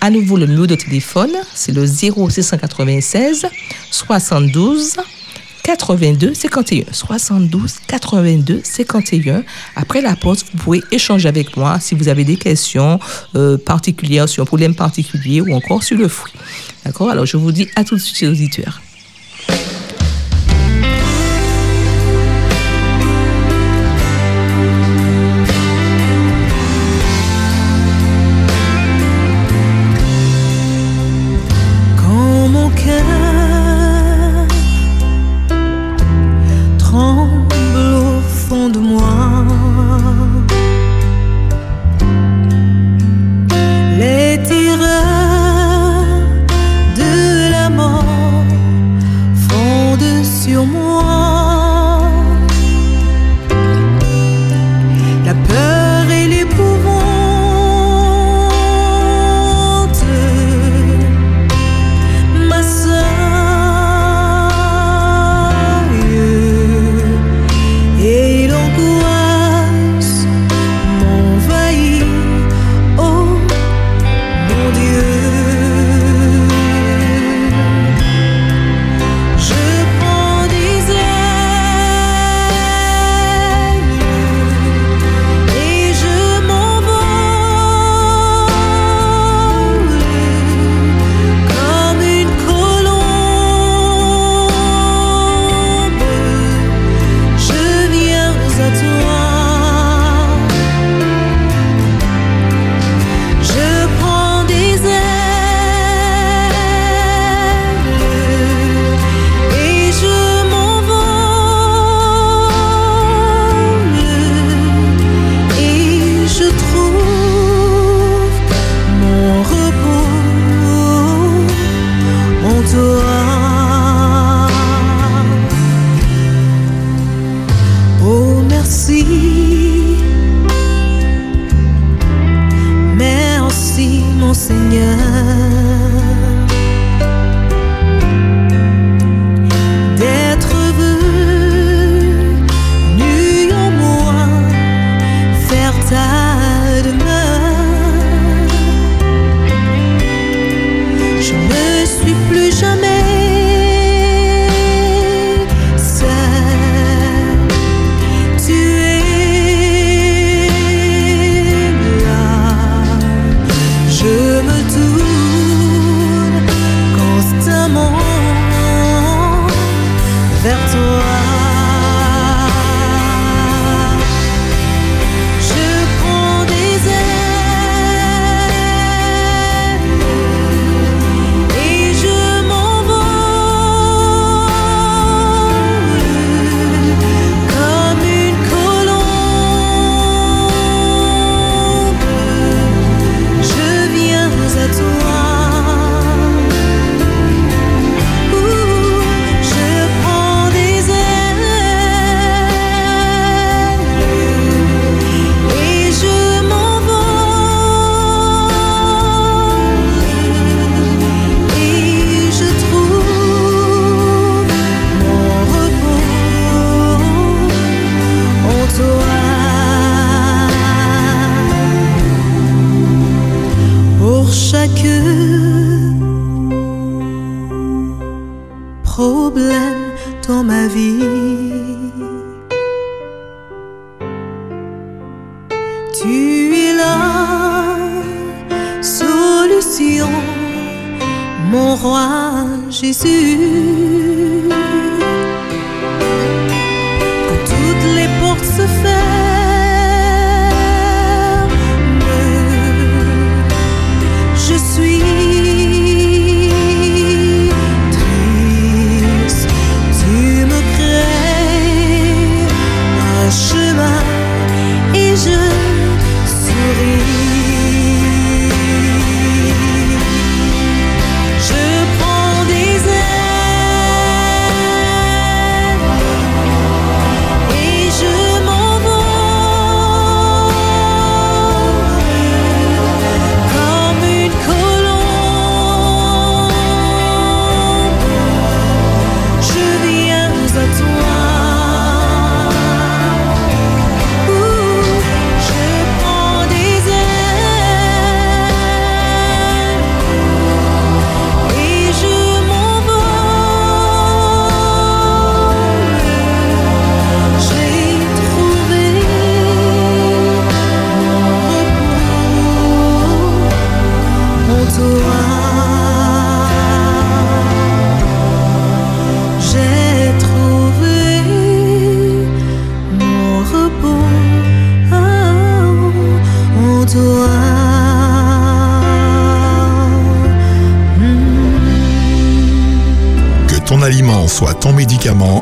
[0.00, 1.30] à nouveau le numéro de téléphone.
[1.54, 3.46] C'est le 0696
[3.90, 4.96] 72
[5.64, 9.42] 82 51 72 82 51
[9.76, 12.98] après la pause vous pouvez échanger avec moi si vous avez des questions
[13.36, 16.32] euh, particulières sur un problème particulier ou encore sur le fruit
[16.86, 17.10] d'accord?
[17.10, 18.80] Alors je vous dis à tout de suite chers auditeurs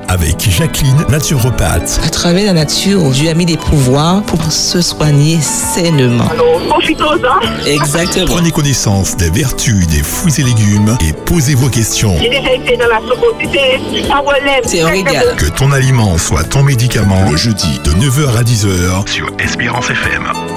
[0.08, 2.00] avec Jacqueline, naturopathe.
[2.04, 6.28] À travers la nature, Dieu a mis des pouvoirs pour se soigner sainement.
[6.70, 8.26] Confitose, hein Exactement.
[8.26, 12.16] Prenez connaissance des vertus des fruits et légumes et posez vos questions.
[12.20, 13.80] J'ai déjà été dans la soupe, c'était
[14.12, 14.62] un relève.
[14.64, 15.36] C'est un régal.
[15.36, 20.55] Que ton aliment soit ton médicament le jeudi de 9h à 10h sur Espérance FM.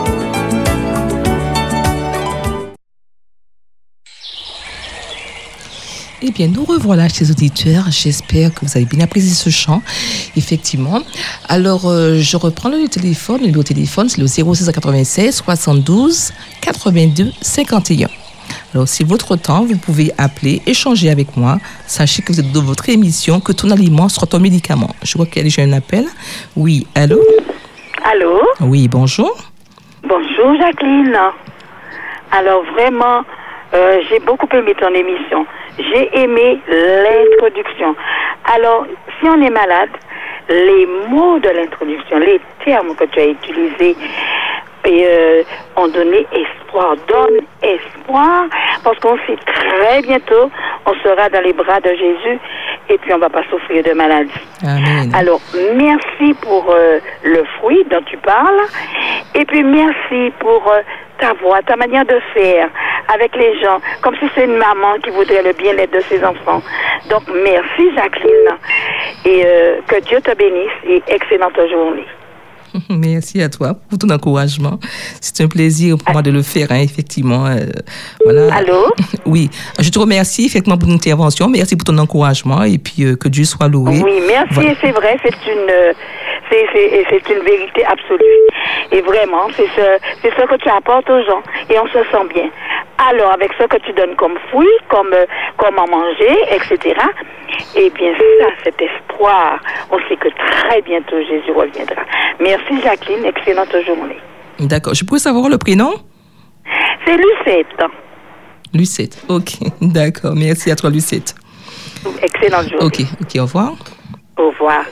[6.29, 7.85] Eh bien, nous revoilà chez les auditeurs.
[7.89, 9.81] J'espère que vous avez bien apprécié ce chant.
[10.37, 11.01] Effectivement.
[11.47, 13.37] Alors, euh, je reprends le téléphone.
[13.37, 18.09] Le numéro de téléphone, c'est le 0696 72 82 51.
[18.75, 21.57] Alors, si votre temps, vous pouvez appeler, échanger avec moi.
[21.87, 24.91] Sachez que vous êtes dans votre émission, que ton aliment sera ton médicament.
[25.01, 26.05] Je vois qu'il y a déjà un appel.
[26.55, 27.19] Oui, allô?
[28.03, 28.39] Allô?
[28.59, 29.35] Oui, bonjour.
[30.03, 31.17] Bonjour Jacqueline.
[32.31, 33.23] Alors vraiment,
[33.73, 35.47] euh, j'ai beaucoup aimé ton émission.
[35.77, 37.95] J'ai aimé l'introduction.
[38.45, 38.86] Alors,
[39.19, 39.89] si on est malade,
[40.49, 43.95] les mots de l'introduction, les termes que tu as utilisés,
[44.85, 45.43] et, euh,
[45.75, 48.45] ont donné espoir, donne espoir,
[48.83, 50.49] parce qu'on sait très bientôt,
[50.85, 52.39] on sera dans les bras de Jésus
[52.89, 54.31] et puis on va pas souffrir de maladie.
[54.63, 55.11] Amen.
[55.15, 55.39] Alors,
[55.75, 58.61] merci pour euh, le fruit dont tu parles.
[59.35, 60.81] Et puis, merci pour euh,
[61.19, 62.69] ta voix, ta manière de faire
[63.13, 66.61] avec les gens, comme si c'est une maman qui voudrait le bien-être de ses enfants.
[67.09, 68.57] Donc, merci Jacqueline.
[69.25, 72.05] Et euh, que Dieu te bénisse et excellente journée.
[72.89, 74.79] Merci à toi pour ton encouragement.
[75.21, 77.45] C'est un plaisir pour moi de le faire, hein, effectivement.
[77.45, 77.65] euh,
[78.23, 78.53] voilà.
[78.53, 78.88] Allô?
[79.25, 81.49] Oui, je te remercie effectivement pour ton intervention.
[81.49, 84.01] Merci pour ton encouragement et puis euh, que Dieu soit loué.
[84.03, 84.53] Oui, merci.
[84.53, 84.73] Voilà.
[84.82, 85.93] C'est vrai, c'est une, euh,
[86.49, 88.41] c'est, une vérité absolue.
[88.91, 91.41] Et vraiment, c'est ce, c'est ce que tu apportes aux gens.
[91.69, 92.49] Et on se sent bien.
[93.10, 95.25] Alors, avec ce que tu donnes comme fruits, comme, euh,
[95.58, 96.95] comment manger, etc.
[97.75, 99.60] Eh bien, ça, cet espoir,
[99.91, 102.01] on sait que très bientôt Jésus reviendra.
[102.39, 104.17] Merci Jacqueline, excellente journée.
[104.60, 104.93] D'accord.
[104.93, 105.93] Je pourrais savoir le prénom?
[107.06, 107.67] C'est Lucette.
[108.73, 109.23] Lucette.
[109.28, 110.36] Ok, d'accord.
[110.36, 111.36] Merci à toi, Lucette.
[112.21, 112.86] Excellente journée.
[112.86, 113.73] Ok, ok, au revoir.
[114.38, 114.86] Au revoir.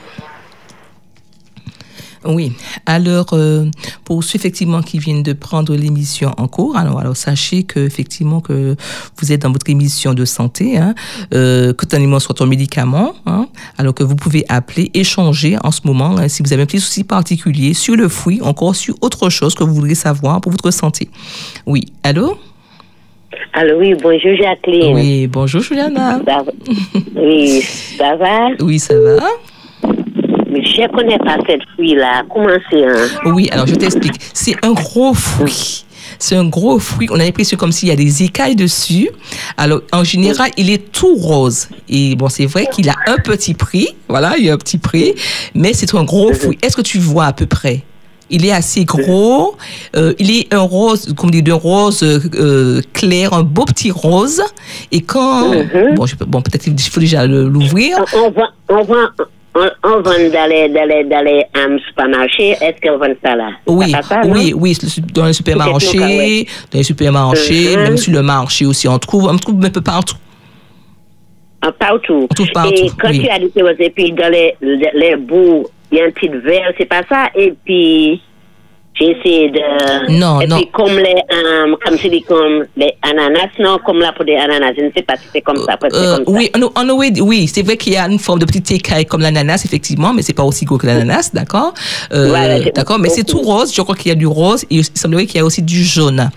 [2.28, 2.52] Oui,
[2.84, 3.64] alors euh,
[4.04, 8.42] pour ceux effectivement qui viennent de prendre l'émission en cours, alors, alors sachez que effectivement
[8.42, 8.76] que
[9.18, 10.94] vous êtes dans votre émission de santé, hein,
[11.32, 15.70] euh, que ton aliment soit ton médicament, hein, alors que vous pouvez appeler, échanger en
[15.70, 18.94] ce moment hein, si vous avez un petit souci particulier sur le fruit, encore sur
[19.00, 21.08] autre chose que vous voudriez savoir pour votre santé.
[21.64, 22.36] Oui, allô?
[23.54, 24.94] Allô, oui, bonjour Jacqueline.
[24.94, 26.20] Oui, bonjour Juliana.
[27.16, 27.62] Oui,
[27.96, 28.48] ça va?
[28.60, 29.16] Oui, ça va
[30.58, 32.22] Mais je ne connais pas cette fruit-là.
[32.32, 33.32] Comment c'est un?
[33.32, 34.14] Oui, alors je t'explique.
[34.34, 35.84] C'est un gros fruit.
[36.18, 37.06] C'est un gros fruit.
[37.12, 39.08] On a l'impression comme s'il y a des écailles dessus.
[39.56, 41.68] Alors, en général, il est tout rose.
[41.88, 43.88] Et bon, c'est vrai qu'il a un petit prix.
[44.08, 45.14] Voilà, il y a un petit prix.
[45.54, 46.58] Mais c'est un gros fruit.
[46.62, 47.82] Est-ce que tu vois à peu près?
[48.30, 49.56] Il est assez gros.
[49.96, 54.42] euh, il est un rose, comme dit, de rose euh, clair, un beau petit rose.
[54.92, 55.94] Et quand, Mhm.
[56.26, 57.96] bon, peut-être qu'il faut déjà l'ouvrir.
[58.14, 59.06] On, vend, on vend,
[59.54, 62.50] on, on vend dans les, dans les, dans les um, supermarchés.
[62.60, 63.50] Est-ce qu'on vend ça là?
[63.66, 64.32] Oui, Ça, ça, non?
[64.32, 64.76] oui, oui,
[65.14, 69.64] dans les supermarchés, dans les supermarchés, même sur le marché aussi, on trouve, on trouve
[69.64, 70.16] un peu partout.
[71.60, 72.26] Ah, Partout.
[72.30, 73.22] On trouve partout, Et quand oui.
[73.24, 76.72] tu as dit que dans les, les, les bouts, il y a un petit verre,
[76.78, 77.30] c'est pas ça?
[77.34, 78.22] Et puis,
[78.98, 80.18] j'ai essayé de.
[80.18, 80.56] Non, et non.
[80.56, 81.14] puis, comme les,
[81.64, 85.02] um, comme dis, comme les ananas, non, comme là pour des ananas, je ne sais
[85.02, 85.76] pas si c'est comme ça.
[85.84, 86.30] Euh, comme ça.
[86.32, 89.06] oui, en, en- oui, oui, c'est vrai qu'il y a une forme de petite écaille
[89.06, 91.72] comme l'ananas, effectivement, mais c'est pas aussi gros que l'ananas, d'accord?
[92.12, 93.72] Euh, Voilà, D'accord, mais c'est tout rose.
[93.74, 95.82] Je crois qu'il y a du rose et il semblerait qu'il y a aussi du
[95.84, 96.30] jaune.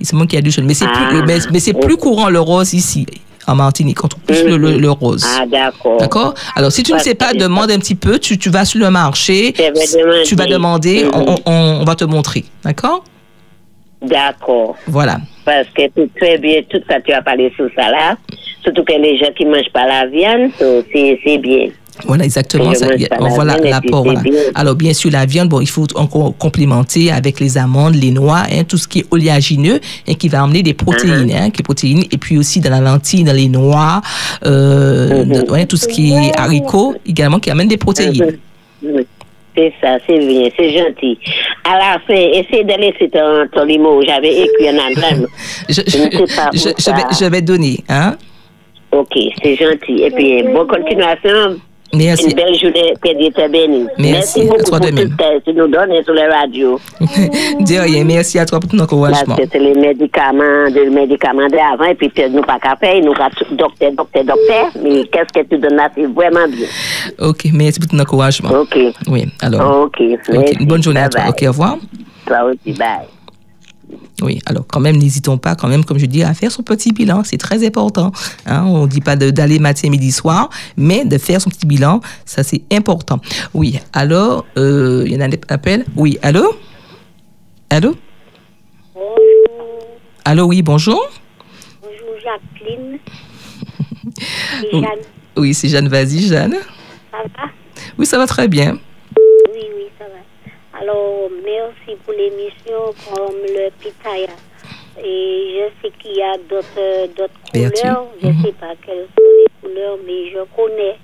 [0.00, 1.94] Il semblerait qu'il y a du jaune, mais c'est Ah, plus, mais, mais c'est plus
[1.94, 2.00] ok.
[2.00, 3.06] courant le rose ici,
[3.48, 4.04] en Martinique.
[4.04, 5.24] On trouve plus le, le- le rose.
[5.38, 5.98] Ah, d'accord.
[5.98, 6.34] D'accord?
[6.54, 8.18] Alors, si tu ne sais pas, demande un petit peu.
[8.18, 9.52] Tu, tu vas sur le marché.
[9.56, 10.22] Vais.
[10.24, 11.04] Tu vas demander.
[11.04, 11.10] Mhm.
[11.14, 12.44] on, on- on va te montrer.
[12.64, 13.02] D'accord?
[14.00, 14.76] D'accord.
[14.86, 15.18] Voilà.
[15.44, 18.16] Parce que tout très bien, tout ça, tu as parlé sur ça là.
[18.62, 21.68] Surtout que les gens qui mangent pas la viande, c'est bien.
[22.06, 22.72] Voilà, exactement.
[22.74, 24.04] Ça, moi, y a- ça va voilà l'apport.
[24.04, 24.22] Voilà.
[24.54, 28.42] Alors, bien sûr, la viande, bon, il faut encore complémenter avec les amandes, les noix,
[28.50, 31.36] hein, tout ce qui est oléagineux et qui va emmener des protéines, Uh-huh.
[31.46, 32.04] hein, qui protéines.
[32.10, 34.00] Et puis aussi dans la lentille, dans les noix,
[34.46, 35.32] euh, Mhm.
[35.44, 38.36] dans- ouais, tout ce qui est haricots également qui amène des protéines.
[38.82, 39.04] Mhm.
[39.56, 41.18] C'est ça, c'est bien, c'est gentil.
[41.64, 44.00] À la fin, essaie de laisser ton, ton limo.
[44.06, 45.26] J'avais écrit un endroit.
[45.68, 45.80] Je,
[46.92, 48.14] vais, je vais donner, hein.
[48.92, 50.02] Ok, c'est gentil.
[50.04, 51.58] Et puis, bonne continuation.
[51.94, 52.26] Merci.
[52.26, 53.88] Une belle journée, que Dieu te bénisse.
[53.98, 55.10] Merci, à beaucoup toi pour de tout même.
[55.18, 56.80] ce que tu nous donnes sur les radios.
[57.80, 59.36] Rien, merci à toi pour ton Parce encouragement.
[59.36, 63.14] que c'est les médicaments, les médicaments d'avant, et puis nous pas qu'à faire, nous
[63.56, 66.66] docteur, docteur, docteur, mais qu'est-ce que tu donnes c'est vraiment bien?
[67.20, 68.50] Ok, merci pour ton encouragement.
[68.50, 68.76] Ok.
[69.08, 69.84] Oui, alors.
[69.84, 69.96] Ok.
[70.00, 70.54] ok, merci.
[70.60, 71.22] Une bonne journée à toi.
[71.22, 71.48] Bye Ok, bye.
[71.48, 71.76] au revoir.
[72.26, 73.17] Toi aussi, bye.
[74.22, 76.92] Oui, alors quand même, n'hésitons pas, quand même, comme je dis, à faire son petit
[76.92, 77.22] bilan.
[77.24, 78.12] C'est très important.
[78.46, 78.64] Hein?
[78.66, 82.00] On ne dit pas de- d'aller matin, midi, soir, mais de faire son petit bilan,
[82.24, 83.20] ça c'est important.
[83.54, 85.84] Oui, alors, euh, il y en a un appel.
[85.96, 86.54] Oui, allô?
[87.70, 87.94] Allô?
[90.24, 91.00] Allô, oui, bonjour.
[91.82, 92.98] Bonjour Jacqueline.
[94.72, 94.80] Oui.
[94.80, 95.04] Jeanne.
[95.36, 96.54] Oui, c'est Jeanne, vas-y, Jeanne.
[97.10, 97.44] Ça va?
[97.96, 98.72] Oui, ça va très bien.
[99.52, 100.20] Oui, oui, ça va.
[100.80, 104.28] Alors, merci pour l'émission comme le pitaya.
[105.02, 107.08] Et je sais qu'il y a d'autres
[107.50, 107.70] couleurs.
[108.22, 108.42] Je ne Mhm.
[108.42, 110.96] sais pas quelles sont les couleurs, mais je connais.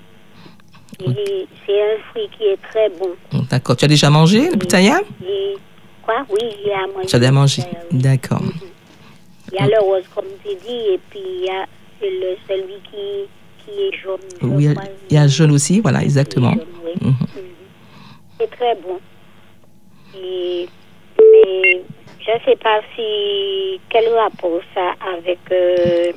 [1.65, 3.11] C'est un fruit qui est très bon.
[3.49, 3.75] D'accord.
[3.75, 5.01] Tu as déjà mangé le pitaya?
[5.27, 5.55] Et
[6.03, 6.25] quoi?
[6.29, 7.07] Oui, a à manger.
[7.07, 7.63] Tu as déjà mangé.
[7.91, 8.41] D'accord.
[9.51, 11.65] Il y a le rose, comme tu dis, et puis il y a
[12.01, 13.27] le, celui qui,
[13.65, 14.19] qui est jaune.
[14.41, 14.67] Oui,
[15.09, 16.53] il y a- jaune aussi, voilà, exactement.
[16.85, 16.93] oui.
[17.01, 17.07] Mhm.
[17.09, 17.15] Mhm.
[18.39, 18.99] C'est très bon.
[20.23, 20.67] Et,
[21.19, 21.81] mais
[22.25, 26.11] je ne sais pas si quel rapport ça avec euh,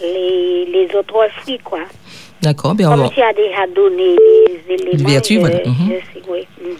[0.00, 1.80] les, les autres fruits, quoi.
[2.40, 4.14] D'accord, bien, on Comme va- tu as déjà donné
[4.68, 5.08] les éléments.
[5.08, 5.58] vertus, je, voilà.
[5.66, 5.74] Mhm.
[5.90, 6.46] je sais, oui.
[6.62, 6.76] Mhm.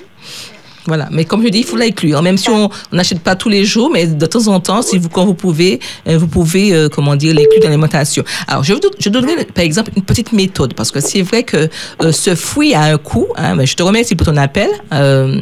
[0.87, 2.23] Voilà, mais comme je dis, il faut l'inclure.
[2.23, 5.09] Même si on n'achète pas tous les jours, mais de temps en temps, si vous,
[5.11, 8.25] quand vous pouvez, euh, vous pouvez, euh, comment dire, l'inclure dans l'alimentation.
[8.47, 11.69] Alors, je, je donnerai, par exemple, une petite méthode, parce que c'est vrai que
[12.03, 13.27] euh, ce fruit a un coût.
[13.37, 14.71] Hein, mais je te remercie pour ton appel.
[14.95, 15.41] Euh,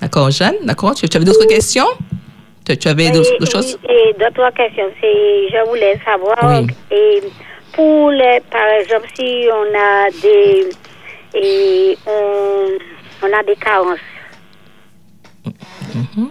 [0.00, 0.94] d'accord, Jeanne, d'accord?
[0.94, 1.86] Tu, tu avais d'autres questions?
[2.64, 3.78] Tu, tu avais d'autres choses?
[3.88, 6.66] Oui, Et d'autres questions, c'est, je voulais savoir, Oui.
[6.90, 7.20] et
[7.74, 10.68] pour les, par exemple, si on a des,
[11.38, 13.98] et on, on a des carences,
[15.94, 16.28] Mhm.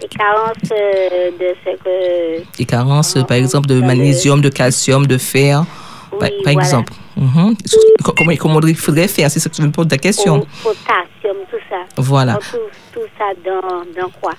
[0.00, 5.06] des carences euh, de ce que, Des carences, euh, par exemple, de magnésium, de calcium,
[5.06, 5.64] de fer,
[6.10, 6.60] par, Oui, par voilà.
[6.68, 6.92] exemple.
[7.16, 7.54] Mhm.
[8.04, 9.30] Co- Comment, comment il faudrait faire?
[9.30, 10.46] C'est ça que tu me poses ta question.
[10.62, 11.76] potassium, tout ça.
[11.96, 12.34] Voilà.
[12.34, 12.58] Tout,
[12.94, 14.32] tout ça dans, dans quoi?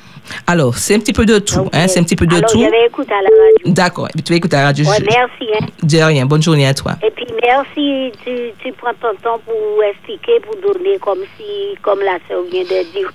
[0.48, 1.56] Alors, c'est un petit peu de tout.
[1.56, 2.60] Donc, Hein, c'est un petit peu de alors, tout.
[2.60, 3.74] je vais écouter à la radio.
[3.74, 4.08] D'accord.
[4.08, 4.86] Et puis, Tu vas écouter la radio.
[4.86, 5.50] Ouais, merci.
[5.60, 5.66] Hein.
[5.84, 6.26] De rien.
[6.26, 6.94] Bonne journée à toi.
[7.06, 8.32] Et puis merci, tu,
[8.64, 12.92] tu prends ton temps pour expliquer, pour donner comme si, comme la sœur vient de
[12.94, 13.12] dire.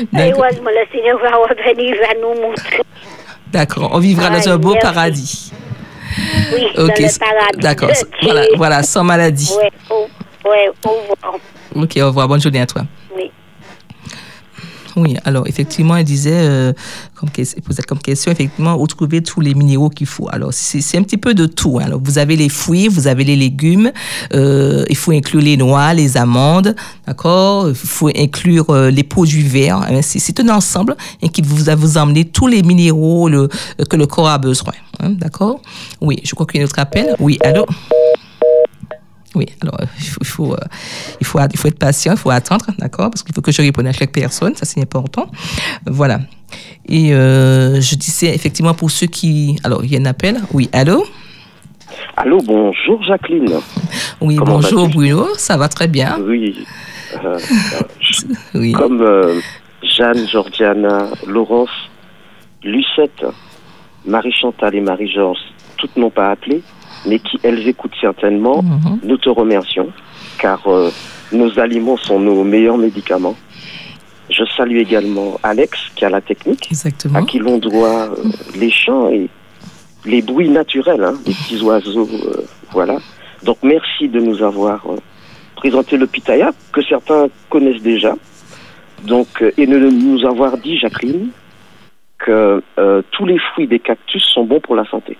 [0.00, 0.32] Et
[3.52, 3.90] D'accord.
[3.92, 5.52] On vivra dans un beau paradis.
[6.52, 7.02] Oui, Ok.
[7.58, 7.90] D'accord.
[8.22, 9.52] Voilà, voilà, sans maladie.
[9.56, 11.38] Ouais, au, ouais, au revoir.
[11.74, 12.28] Ok, au revoir.
[12.28, 12.82] Bonne journée à toi.
[14.96, 15.14] Oui.
[15.24, 16.72] Alors effectivement, elle disait, euh,
[17.14, 20.28] comme, posait comme question, effectivement, où trouver tous les minéraux qu'il faut.
[20.32, 21.78] Alors, c'est un petit peu de tout.
[21.78, 21.84] hein.
[21.84, 23.92] Alors, vous avez les fruits, vous avez les légumes,
[24.34, 26.74] euh, il faut inclure les noix, les amandes,
[27.06, 27.68] d'accord?
[27.68, 29.82] Il faut inclure euh, les produits verts.
[29.82, 30.00] hein.
[30.02, 33.48] C'est un ensemble hein, qui vous, va vous emmener tous les minéraux euh,
[33.90, 34.72] que le corps a besoin.
[35.00, 35.60] hein, d'accord?
[36.00, 37.14] Oui, je crois qu'il y a un autre appel.
[37.20, 37.66] Oui, allô?
[39.34, 40.24] Oui, alors il faut, il,
[40.56, 40.56] il,
[41.38, 43.86] faut, il faut être patient, il faut attendre, d'accord Parce qu'il faut que je réponde
[43.86, 45.30] à chaque personne, ça c'est important.
[45.86, 46.20] Voilà.
[46.88, 49.58] Et euh, je disais effectivement pour ceux qui.
[49.64, 50.36] Alors, il y a un appel.
[50.52, 51.04] Oui, allô?
[52.16, 53.54] Allô, bonjour Jacqueline.
[54.20, 56.18] Oui, Comment bonjour Bruno, ça va très bien.
[56.20, 56.64] Oui.
[57.24, 57.38] euh,
[58.54, 58.72] Oui.
[58.72, 59.40] comme euh,
[59.82, 61.68] Jeanne, Georgiana, Laurence,
[62.62, 63.24] Lucette,
[64.06, 65.38] Marie-Chantal et Marie-Georges,
[65.78, 66.62] toutes n'ont pas appelé,
[67.06, 69.00] mais qui elles écoutent certainement, Mhm.
[69.04, 69.88] nous te remercions,
[70.38, 70.90] car euh,
[71.32, 73.36] nos aliments sont nos meilleurs médicaments.
[74.30, 77.18] Je salue également Alex, qui a la technique, Exactement.
[77.18, 78.16] à qui l'on doit euh,
[78.58, 79.28] les chants et
[80.04, 82.98] les bruits naturels, hein, les petits oiseaux, euh, voilà.
[83.44, 84.96] Donc merci de nous avoir euh,
[85.54, 88.14] présenté le pitaya, que certains connaissent déjà,
[89.04, 91.30] donc euh, et de nous avoir dit, Jacqueline,
[92.18, 95.16] que euh, tous les fruits des cactus sont bons pour la santé.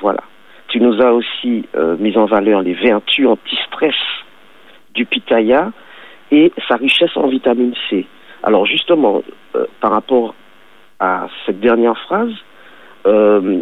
[0.00, 0.20] Voilà.
[0.68, 3.94] Tu nous as aussi euh, mis en valeur les vertus anti-stress
[4.96, 5.70] du pitaya
[6.32, 8.06] et sa richesse en vitamine C.
[8.42, 9.22] Alors justement,
[9.54, 10.34] euh, par rapport
[10.98, 12.32] à cette dernière phrase,
[13.06, 13.60] euh,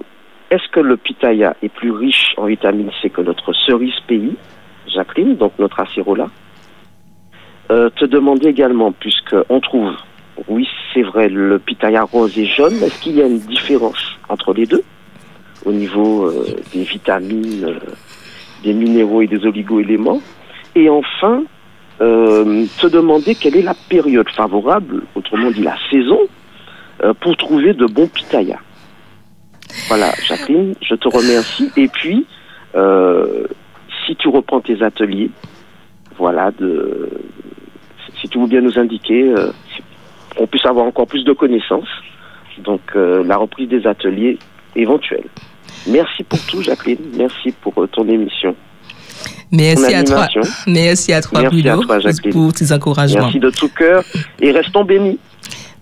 [0.50, 4.36] est-ce que le pitaya est plus riche en vitamine C que notre cerise pays,
[4.86, 6.28] Jacqueline, donc notre acérola?
[7.70, 9.92] Euh, Te demander également, puisqu'on trouve,
[10.48, 14.54] oui c'est vrai, le pitaya rose et jaune, est-ce qu'il y a une différence entre
[14.54, 14.84] les deux
[15.64, 16.30] au niveau
[16.72, 17.80] des vitamines,
[18.62, 20.20] des minéraux et des oligo-éléments?
[20.74, 21.44] Et enfin,
[22.00, 26.18] euh, te demander quelle est la période favorable, autrement dit la saison,
[27.02, 28.60] euh, pour trouver de bons pitayas.
[29.88, 31.70] Voilà, Jacqueline, je te remercie.
[31.76, 32.26] Et puis,
[32.74, 33.46] euh,
[34.04, 35.30] si tu reprends tes ateliers,
[36.16, 36.50] voilà,
[38.20, 39.50] si tu veux bien nous indiquer, euh,
[40.36, 41.88] qu'on puisse avoir encore plus de connaissances,
[42.58, 44.38] donc la reprise des ateliers
[44.76, 45.26] éventuels.
[45.88, 46.98] Merci pour tout, Jacqueline.
[47.16, 48.54] Merci pour ton émission.
[49.50, 50.28] Merci à toi.
[50.66, 53.22] Merci à toi, Merci à Bruno, toi, pour tes encouragements.
[53.24, 54.02] Merci de tout cœur
[54.40, 55.18] et restons bénis.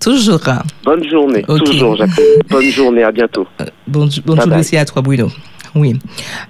[0.00, 0.40] Toujours.
[0.84, 1.62] Bonne journée, Ok.
[1.64, 2.26] toujours, Jacqueline.
[2.50, 3.46] Bonne journée, à bientôt.
[3.86, 4.60] Bon, bonjour bye.
[4.60, 5.28] aussi à toi, Bruno.
[5.74, 5.94] Oui.
[5.94, 6.02] Merci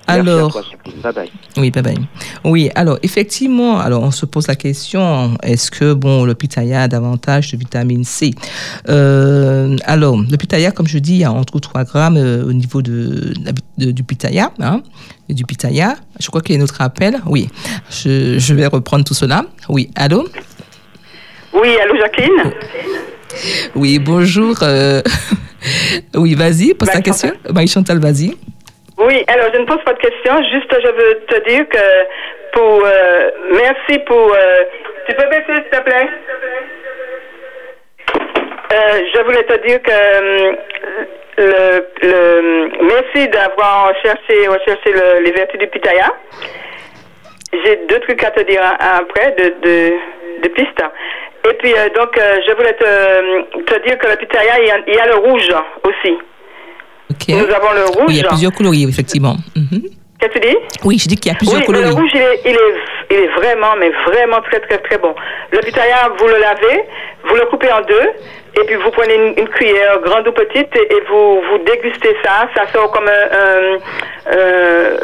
[0.09, 1.01] à Alors, toi, Jacqueline.
[1.03, 1.31] Bye bye.
[1.59, 1.99] oui, bye bye.
[2.45, 6.89] Oui, alors effectivement, alors on se pose la question est-ce que bon le pitaya a
[6.89, 8.33] davantage de vitamine C?
[8.89, 12.53] Euh, Alors le pitaya, comme je dis, il y a entre 3 grammes euh, au
[12.53, 13.33] niveau de,
[13.79, 14.83] de- du pitaya, hein,
[15.29, 15.97] du pitaya.
[16.21, 17.21] Je crois qu'il y a un autre appel.
[17.27, 17.49] Oui,
[17.91, 19.45] je, je vais reprendre tout cela.
[19.69, 20.27] Oui, allô?
[21.55, 22.53] Oui, allô Jacqueline?
[23.77, 24.57] Oui, bonjour.
[24.63, 25.01] euh,
[26.17, 27.31] Oui, vas-y, pose ta question.
[27.53, 28.35] Marie-Chantal, vas-y.
[29.05, 31.79] Oui, alors je ne pose pas de questions, juste je veux te dire que
[32.53, 32.83] pour...
[32.85, 34.33] euh, merci pour...
[34.35, 34.65] euh,
[35.09, 36.09] tu peux baisser s'il te plaît?
[38.73, 40.57] Euh, je voulais te dire que
[41.39, 46.07] le, le, merci d'avoir cherché, recherché le- les vertus du pitaya.
[47.65, 49.93] J'ai deux trucs à te dire a- après, de, de.
[50.45, 50.49] Et
[51.59, 55.17] puis, donc, je voulais te, dire que le pitaya, il y, il y a le
[55.17, 55.49] rouge
[55.85, 56.19] aussi.
[57.29, 58.05] Nous avons le rouge.
[58.09, 59.37] Oui, il y a plusieurs coloris, effectivement.
[59.57, 59.83] Mhm.
[60.19, 60.57] Qu'est-ce que tu dis?
[60.85, 61.89] Oui, je dis qu'il y a plusieurs oui, coloris.
[61.89, 62.75] le rouge, il est, il, est,
[63.11, 65.15] il est vraiment, mais vraiment très, très, très bon.
[65.51, 66.85] Le pitaya, vous le lavez,
[67.29, 68.09] vous le coupez en deux,
[68.61, 72.15] et puis vous prenez une, une cuillère, grande ou petite, et, et vous, vous dégustez
[72.25, 72.49] ça.
[72.55, 73.79] Ça sort comme un,
[74.31, 74.97] un,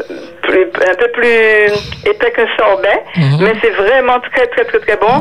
[0.48, 1.66] plus- un peu plus
[2.10, 3.38] épais qu'un sorbet, Mhm.
[3.44, 5.16] mais c'est vraiment très, très, très, très bon.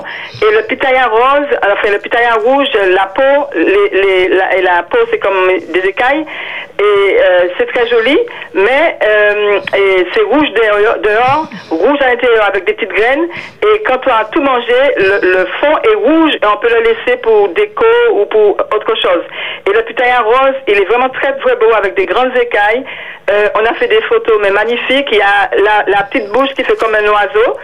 [0.45, 2.67] Et le pitaya rose, enfin, le pitaya rouge,
[2.99, 6.25] la peau, les, les, la, et la peau, c'est comme des écailles,
[6.79, 8.17] et euh, c'est très joli,
[8.53, 9.59] mais euh,
[10.13, 13.27] c'est rouge dehors, dehors, rouge à l'intérieur avec des petites graines,
[13.63, 16.81] et quand on a tout mangé, le, le fond est rouge et on peut le
[16.89, 19.23] laisser pour déco ou pour autre chose.
[19.67, 22.83] Et le pitaya rose, il est vraiment très très beau avec des grandes écailles.
[23.29, 25.11] Euh, on a fait des photos mais magnifiques.
[25.17, 27.57] Il y a la, la petite bouche qui fait comme un oiseau,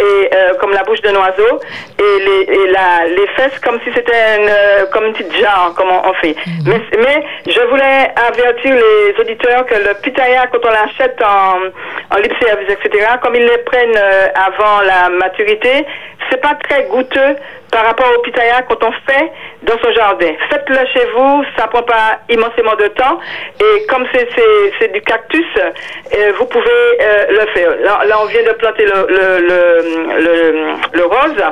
[0.00, 1.60] et euh, comme la bouche d'un oiseau,
[1.96, 5.74] et les, et la, les fesses comme si c'était une, euh, comme une petite jarre,
[5.76, 6.34] comme on, on fait.
[6.66, 12.18] Mais, mais je voulais avertir les auditeurs que le pitaya, quand on l'achète en, en
[12.18, 15.86] libre service, etc., comme ils les prennent euh, avant la maturité,
[16.30, 17.36] c'est pas très goûteux
[17.70, 19.30] par rapport au pitaya quand on fait
[19.62, 20.32] dans son jardin.
[20.50, 23.18] Faites-le chez vous, ça prend pas immensément de temps.
[23.60, 26.64] Et comme c'est du cactus, euh, vous pouvez
[27.00, 27.70] euh, le faire.
[27.80, 31.42] Là, on vient de planter le, le, le, rose.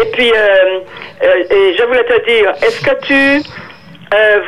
[0.00, 0.80] Et puis, euh,
[1.22, 3.50] je voulais te dire, est-ce que tu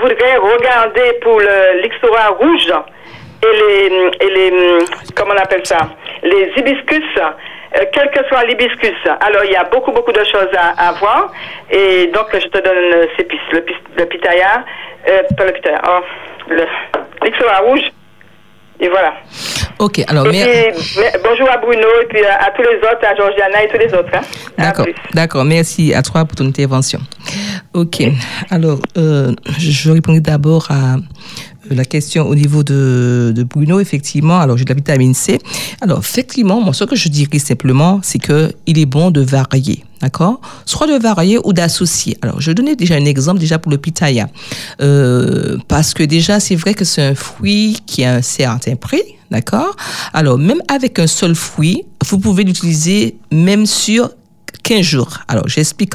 [0.01, 1.41] voudrais regarder pour
[1.83, 2.73] l'ixora rouge
[3.45, 4.53] et les, et les,
[5.15, 5.89] comment on appelle ça,
[6.23, 7.05] les hibiscus,
[7.77, 8.97] euh, quel que soit l'hibiscus.
[9.21, 11.33] Alors, il y a beaucoup, beaucoup de choses à, à voir.
[11.71, 13.43] Et donc, je te donne euh, ces pistes.
[13.53, 13.65] Le,
[13.99, 14.65] le pitaya,
[15.09, 16.01] euh, pas le pitaya, oh,
[16.49, 17.91] le rouge.
[18.81, 19.13] Et voilà.
[19.79, 22.79] Ok, alors, Et mais- puis, mais- bonjour à Bruno et puis à, à tous les
[22.79, 24.11] autres, à Georgiana et tous les autres.
[24.13, 24.21] hein.
[24.59, 25.45] D'accord, d'accord.
[25.45, 26.99] Merci à toi pour ton intervention.
[27.75, 28.03] Ok.
[28.51, 30.99] Alors, euh, je répondrai d'abord à euh,
[31.71, 33.81] la question au niveau de, Bruno.
[33.81, 35.39] Effectivement, alors j'ai de la vitamine C.
[35.81, 39.85] Alors, effectivement, moi, ce que je dirais simplement, c'est que il est bon de varier.
[40.01, 40.41] D'accord?
[40.67, 42.19] Soit de varier ou d'associer.
[42.23, 44.29] Alors, je donner déjà un exemple déjà pour le pitaya.
[44.81, 49.03] Euh, parce que déjà, c'est vrai que c'est un fruit qui a un certain prix.
[49.31, 49.77] D'accord?
[50.13, 54.11] Alors, même avec un seul fruit, vous pouvez l'utiliser même sur
[54.65, 55.19] 15 jours.
[55.29, 55.95] Alors, j'explique.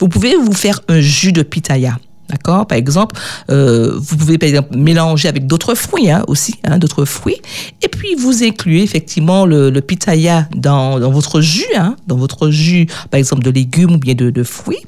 [0.00, 1.98] Vous pouvez vous faire un jus de pitaya.
[2.28, 2.66] D'accord?
[2.66, 3.16] Par exemple,
[3.50, 7.40] euh, vous pouvez par exemple mélanger avec d'autres fruits hein, aussi, hein, d'autres fruits.
[7.82, 12.86] Et puis, vous incluez effectivement le, pitaya dans, dans votre jus, hein, dans votre jus,
[13.10, 14.78] par exemple, de légumes ou bien de, fruits.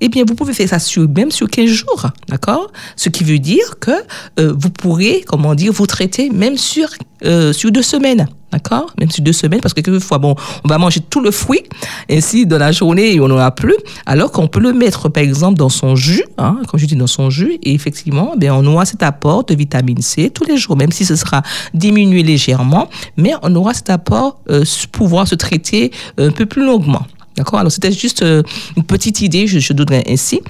[0.00, 0.78] Eh bien, vous pouvez faire ça
[1.14, 2.06] même sur 15 jours.
[2.28, 2.70] D'accord?
[2.96, 3.92] Ce qui veut dire que
[4.40, 6.88] euh, vous pourrez, comment dire, vous traiter même sur,
[7.24, 8.26] euh, sur deux semaines.
[8.52, 8.92] D'accord?
[9.00, 11.62] Même sur deux semaines, parce que quelquefois, bon, on va manger tout le fruit,
[12.10, 15.22] ainsi dans la journée, et on n'en a plus, alors qu'on peut le mettre, par
[15.22, 18.66] exemple, dans son jus, hein, comme je dis, dans son jus, et effectivement, ben, on
[18.66, 21.42] aura cet apport de vitamine C tous les jours, même si ce sera
[21.72, 27.06] diminué légèrement, mais on aura cet apport euh, pouvoir se traiter un peu plus longuement.
[27.36, 27.60] D'accord?
[27.60, 28.42] Alors, c'était juste euh,
[28.76, 30.42] une petite idée, je, je donnerais ainsi.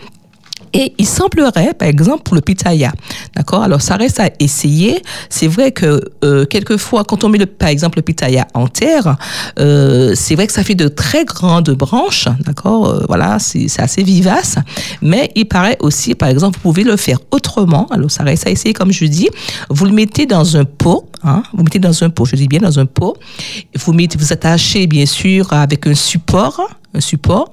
[0.74, 2.92] Et il semblerait, par exemple, pour le pitaya,
[3.36, 3.62] d'accord?
[3.62, 5.02] Alors, ça reste à essayer.
[5.28, 9.16] C'est vrai que euh, quelquefois, quand on met, le, par exemple, le pitaya en terre,
[9.58, 12.88] euh, c'est vrai que ça fait de très grandes branches, d'accord?
[12.88, 14.56] Euh, Voilà, c'est assez vivace.
[15.02, 17.86] Mais il paraît aussi, par exemple, vous pouvez le faire autrement.
[17.90, 19.28] Alors, ça reste à essayer, comme je dis.
[19.68, 21.42] Vous le mettez dans un pot, hein?
[21.52, 23.16] Vous mettez dans un pot, je dis bien dans un pot.
[23.76, 26.60] Vous mettez, vous attachez, bien sûr, avec un support
[26.94, 27.50] un support.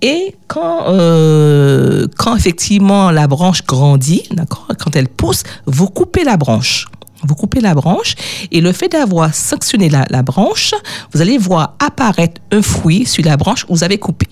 [0.00, 6.36] Et quand, euh, quand effectivement la branche grandit, d'accord, quand elle pousse, vous coupez la
[6.36, 6.86] branche.
[7.24, 8.16] Vous coupez la branche
[8.50, 10.74] et le fait d'avoir sanctionné la, branche,
[11.12, 14.28] vous allez voir apparaître un fruit sur la branche que vous avez coupée.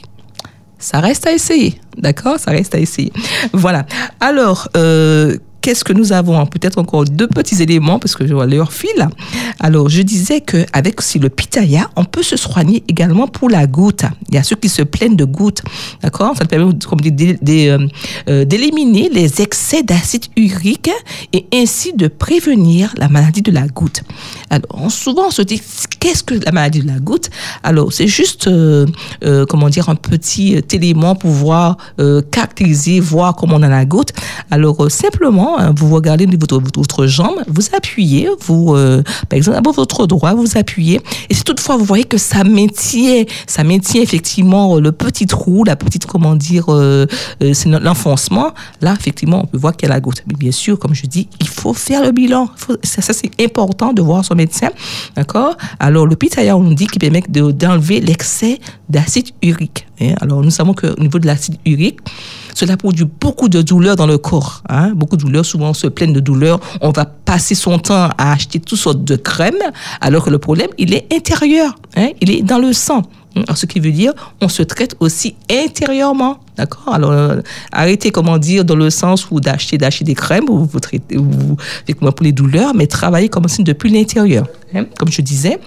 [0.79, 3.13] Ça reste à essayer, d'accord Ça reste à essayer.
[3.53, 3.87] Voilà.
[4.19, 8.47] Alors, euh, qu'est-ce que nous avons Peut-être encore deux petits éléments parce que je vois
[8.47, 9.09] l'heure file.
[9.59, 13.67] Alors, je disais que avec aussi le pitaya, on peut se soigner également pour la
[13.67, 14.05] goutte.
[14.29, 15.63] Il y a ceux qui se plaignent de goutte,
[16.03, 16.37] d'accord?
[16.37, 17.79] Ça permet comme euh,
[18.29, 20.91] euh, d'éliminer les excès d'acide urique
[21.33, 24.03] et ainsi de prévenir la maladie de la goutte.
[24.51, 25.61] Alors, souvent on se dit
[26.01, 27.31] qu'est-ce que la maladie de la goutte?
[27.63, 28.87] Alors, c'est juste euh,
[29.49, 31.77] comment dire un petit élément pour voir
[32.31, 34.13] caractériser, voir comment on a la goutte.
[34.51, 34.89] Alors, euh,
[35.51, 40.35] simplement, hein, vous regardez votre, votre jambe, vous appuyez, vous, euh, par exemple, votre droit,
[40.35, 41.01] vous appuyez.
[41.29, 45.65] Et si toutefois vous voyez que ça maintient, ça maintient effectivement euh, le petit trou,
[45.65, 47.07] la petite, comment dire, euh,
[47.67, 50.23] l'enfoncement, là, effectivement, on peut voir qu'il y a la goutte.
[50.27, 52.49] Mais bien sûr, comme je dis, il faut faire le bilan.
[52.83, 54.69] Ça, c'est important de voir son médecin.
[55.17, 55.57] D'accord?
[55.79, 59.87] Alors, le pitaya, on dit qu'il permet de- d'enlever l'excès d'acide urique.
[60.01, 60.15] hein.
[60.21, 61.99] Alors, nous savons qu'au niveau de l'acide urique,
[62.55, 64.63] cela produit beaucoup de douleurs dans le corps.
[64.69, 64.93] hein.
[64.95, 66.61] Beaucoup de douleurs, souvent on se plaint de douleurs.
[66.81, 69.55] On va passer son temps à acheter toutes sortes de crèmes,
[70.01, 71.75] alors que le problème, il est intérieur.
[71.97, 72.09] hein.
[72.21, 73.03] Il est dans le sang.
[73.55, 77.41] Ce qui veut dire, on se traite aussi intérieurement, d'accord Alors, euh,
[77.71, 81.57] arrêtez, comment dire, dans le sens où d'acheter, d'acheter des crèmes, où vous traitez, vous-
[82.01, 85.61] pour les douleurs, mais travaillez comme si depuis l'intérieur, hein, comme je disais.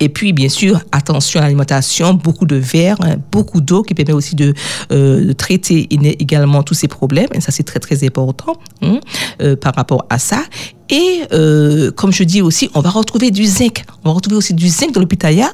[0.00, 4.12] Et puis, bien sûr, attention à l'alimentation, beaucoup de verre, hein, beaucoup d'eau qui permet
[4.12, 4.54] aussi de,
[4.92, 7.28] euh, traiter également tous ces problèmes.
[7.32, 9.00] Et ça, c'est très, très important hein,
[9.40, 10.42] euh, par rapport à ça.
[10.90, 13.84] Et euh, comme je dis aussi, on va retrouver du zinc.
[14.04, 15.08] On va retrouver aussi du zinc dans le.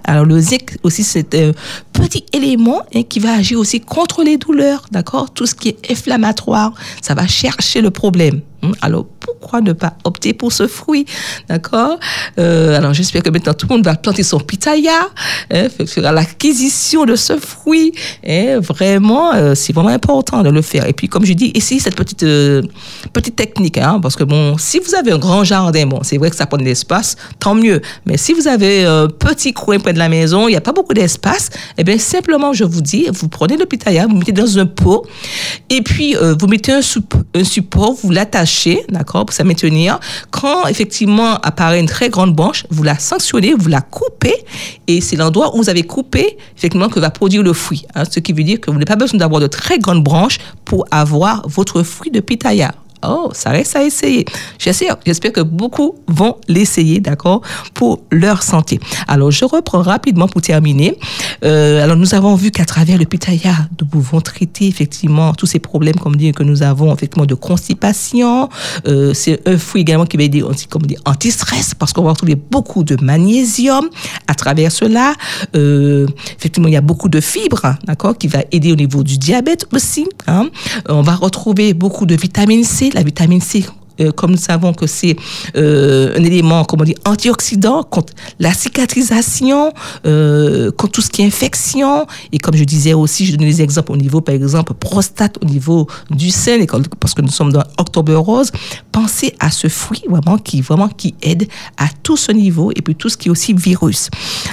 [0.05, 1.53] Alors, le zinc aussi, c'est un
[1.93, 5.33] petit élément hein, qui va agir aussi contre les douleurs, d'accord?
[5.33, 8.41] Tout ce qui est inflammatoire, ça va chercher le problème.
[8.63, 8.73] Hein.
[8.83, 11.07] Alors, pourquoi ne pas opter pour ce fruit,
[11.49, 11.99] d'accord?
[12.39, 15.09] Euh, Alors, j'espère que maintenant tout le monde va planter son pitaya,
[15.51, 17.93] hein, faire l'acquisition de ce fruit.
[18.23, 20.87] Et vraiment, euh, c'est vraiment important de le faire.
[20.87, 22.63] Et puis, comme je dis, essayez cette petite euh,
[23.13, 26.31] petite technique, hein, parce que bon, si vous avez un grand jardin, bon, c'est vrai
[26.31, 27.81] que ça prend de l'espace, tant mieux.
[28.07, 30.73] Mais si vous avez un petit coin près de la maison, il n'y a pas
[30.73, 34.59] beaucoup d'espace, eh bien, simplement, je vous dis, vous prenez le pitaya, vous mettez dans
[34.59, 35.07] un pot,
[35.69, 36.81] et puis vous mettez un,
[37.35, 38.50] un support, vous l'attachez,
[38.89, 39.99] d'accord, pour ça maintenir.
[40.31, 44.35] Quand effectivement apparaît une très grande branche, vous la sanctionnez, vous la coupez,
[44.87, 47.87] et c'est l'endroit où vous avez coupé, effectivement, que va produire le fruit.
[47.95, 48.05] hein.
[48.11, 50.85] ce qui veut dire que vous n'avez pas besoin d'avoir de très grandes branches pour
[50.91, 52.75] avoir votre fruit de pitaya.
[53.03, 54.25] Oh, ça reste à essayer.
[54.59, 54.99] J'espère,
[55.33, 57.41] que beaucoup vont l'essayer, d'accord,
[57.75, 58.81] pour leur santé.
[59.09, 60.99] Alors, je reprends rapidement pour terminer.
[61.45, 65.59] Euh, alors, nous avons vu qu'à travers le pitaya, nous pouvons traiter effectivement tous ces
[65.59, 68.49] problèmes, comme dit, que nous avons effectivement de constipation.
[68.87, 72.35] Euh, c'est un fruit également qui va aider comme dit, anti-stress parce qu'on va retrouver
[72.35, 73.89] beaucoup de magnésium
[74.27, 75.15] à travers cela.
[75.57, 79.19] Euh, effectivement, il y a beaucoup de fibres, d'accord, qui va aider au niveau du
[79.19, 80.07] diabète aussi.
[80.27, 80.49] Hein.
[80.89, 83.67] On va retrouver beaucoup de vitamine C la vitamine C,
[84.01, 85.17] euh, comme nous savons que c'est
[85.57, 89.73] euh, un élément, comment dire, antioxydant contre la cicatrisation,
[90.07, 92.07] euh, contre tout ce qui est infection.
[92.33, 95.45] Et comme je disais aussi, je donne des exemples au niveau, par exemple, prostate, au
[95.45, 96.59] niveau du sein,
[96.99, 98.51] parce que nous sommes dans Octobre Rose.
[98.93, 102.95] Pensez à ce fruit vraiment qui, vraiment qui aide à tout ce niveau et puis
[102.95, 104.09] tout ce qui est aussi virus.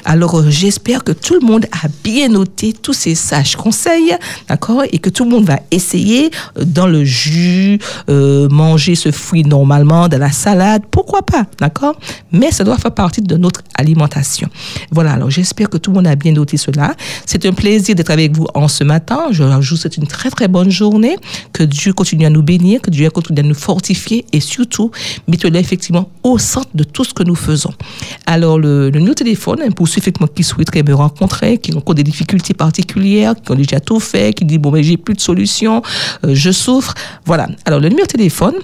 [0.05, 4.15] Alors, j'espère que tout le monde a bien noté tous ces sages conseils,
[4.49, 10.07] d'accord, et que tout le monde va essayer dans le jus, manger ce fruit normalement,
[10.07, 11.97] dans la salade, pourquoi pas, d'accord?
[12.31, 14.49] Mais ça doit faire partie de notre alimentation.
[14.91, 16.95] Voilà, alors j'espère que tout le monde a bien noté cela.
[17.25, 19.27] C'est un plaisir d'être avec vous en ce matin.
[19.31, 21.15] Je vous souhaite une très très bonne journée.
[21.53, 24.91] Que Dieu continue à nous bénir, que Dieu continue à nous fortifier et surtout,
[25.27, 27.73] mettez-le effectivement au centre de tout ce que nous faisons.
[28.25, 32.03] Alors, le, numéro de téléphone, hein, pour ceux qui souhaiteraient me rencontrer, qui ont des
[32.03, 35.81] difficultés particulières, qui ont déjà tout fait, qui disent, bon, mais j'ai plus de solution,
[36.25, 36.93] euh, je souffre.
[37.25, 37.47] Voilà.
[37.65, 38.55] Alors, le numéro de téléphone,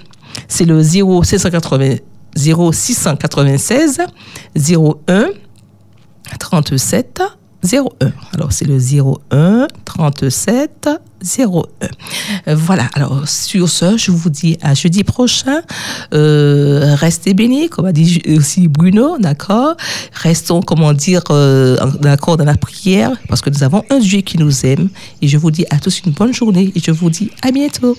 [0.48, 1.96] c'est le 0680
[2.36, 4.00] 0696
[4.56, 5.26] 01
[6.38, 7.22] 37
[7.72, 8.12] 01.
[8.34, 10.88] Alors, c'est le 01 37
[11.38, 11.62] 01.
[12.48, 12.88] Euh, Voilà.
[12.94, 15.62] Alors, sur ce, je vous dis à jeudi prochain.
[16.12, 19.76] Euh, restez bénis, comme a dit aussi Bruno, d'accord
[20.12, 24.38] Restons, comment dire, euh, d'accord dans la prière, parce que nous avons un Dieu qui
[24.38, 24.90] nous aime.
[25.22, 27.96] Et je vous dis à tous une bonne journée et je vous dis à bientôt.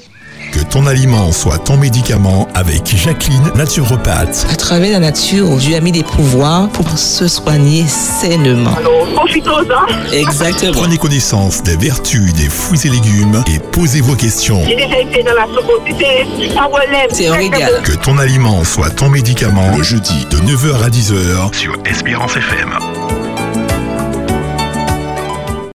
[0.51, 4.47] Que ton aliment soit ton médicament avec Jacqueline, naturopathe.
[4.51, 8.75] À travers la nature, Dieu a mis des pouvoirs pour se soigner sainement.
[9.15, 10.13] Profitons-en.
[10.13, 10.73] Exactement.
[10.73, 14.61] Prenez connaissance des vertus des fruits et légumes et posez vos questions.
[14.67, 15.83] J'ai déjà été dans la soupe.
[15.99, 17.09] C'est ça relève.
[17.11, 17.81] C'est un régal.
[17.83, 23.04] Que ton aliment soit ton médicament le jeudi de 9h à 10h sur Espérance FM.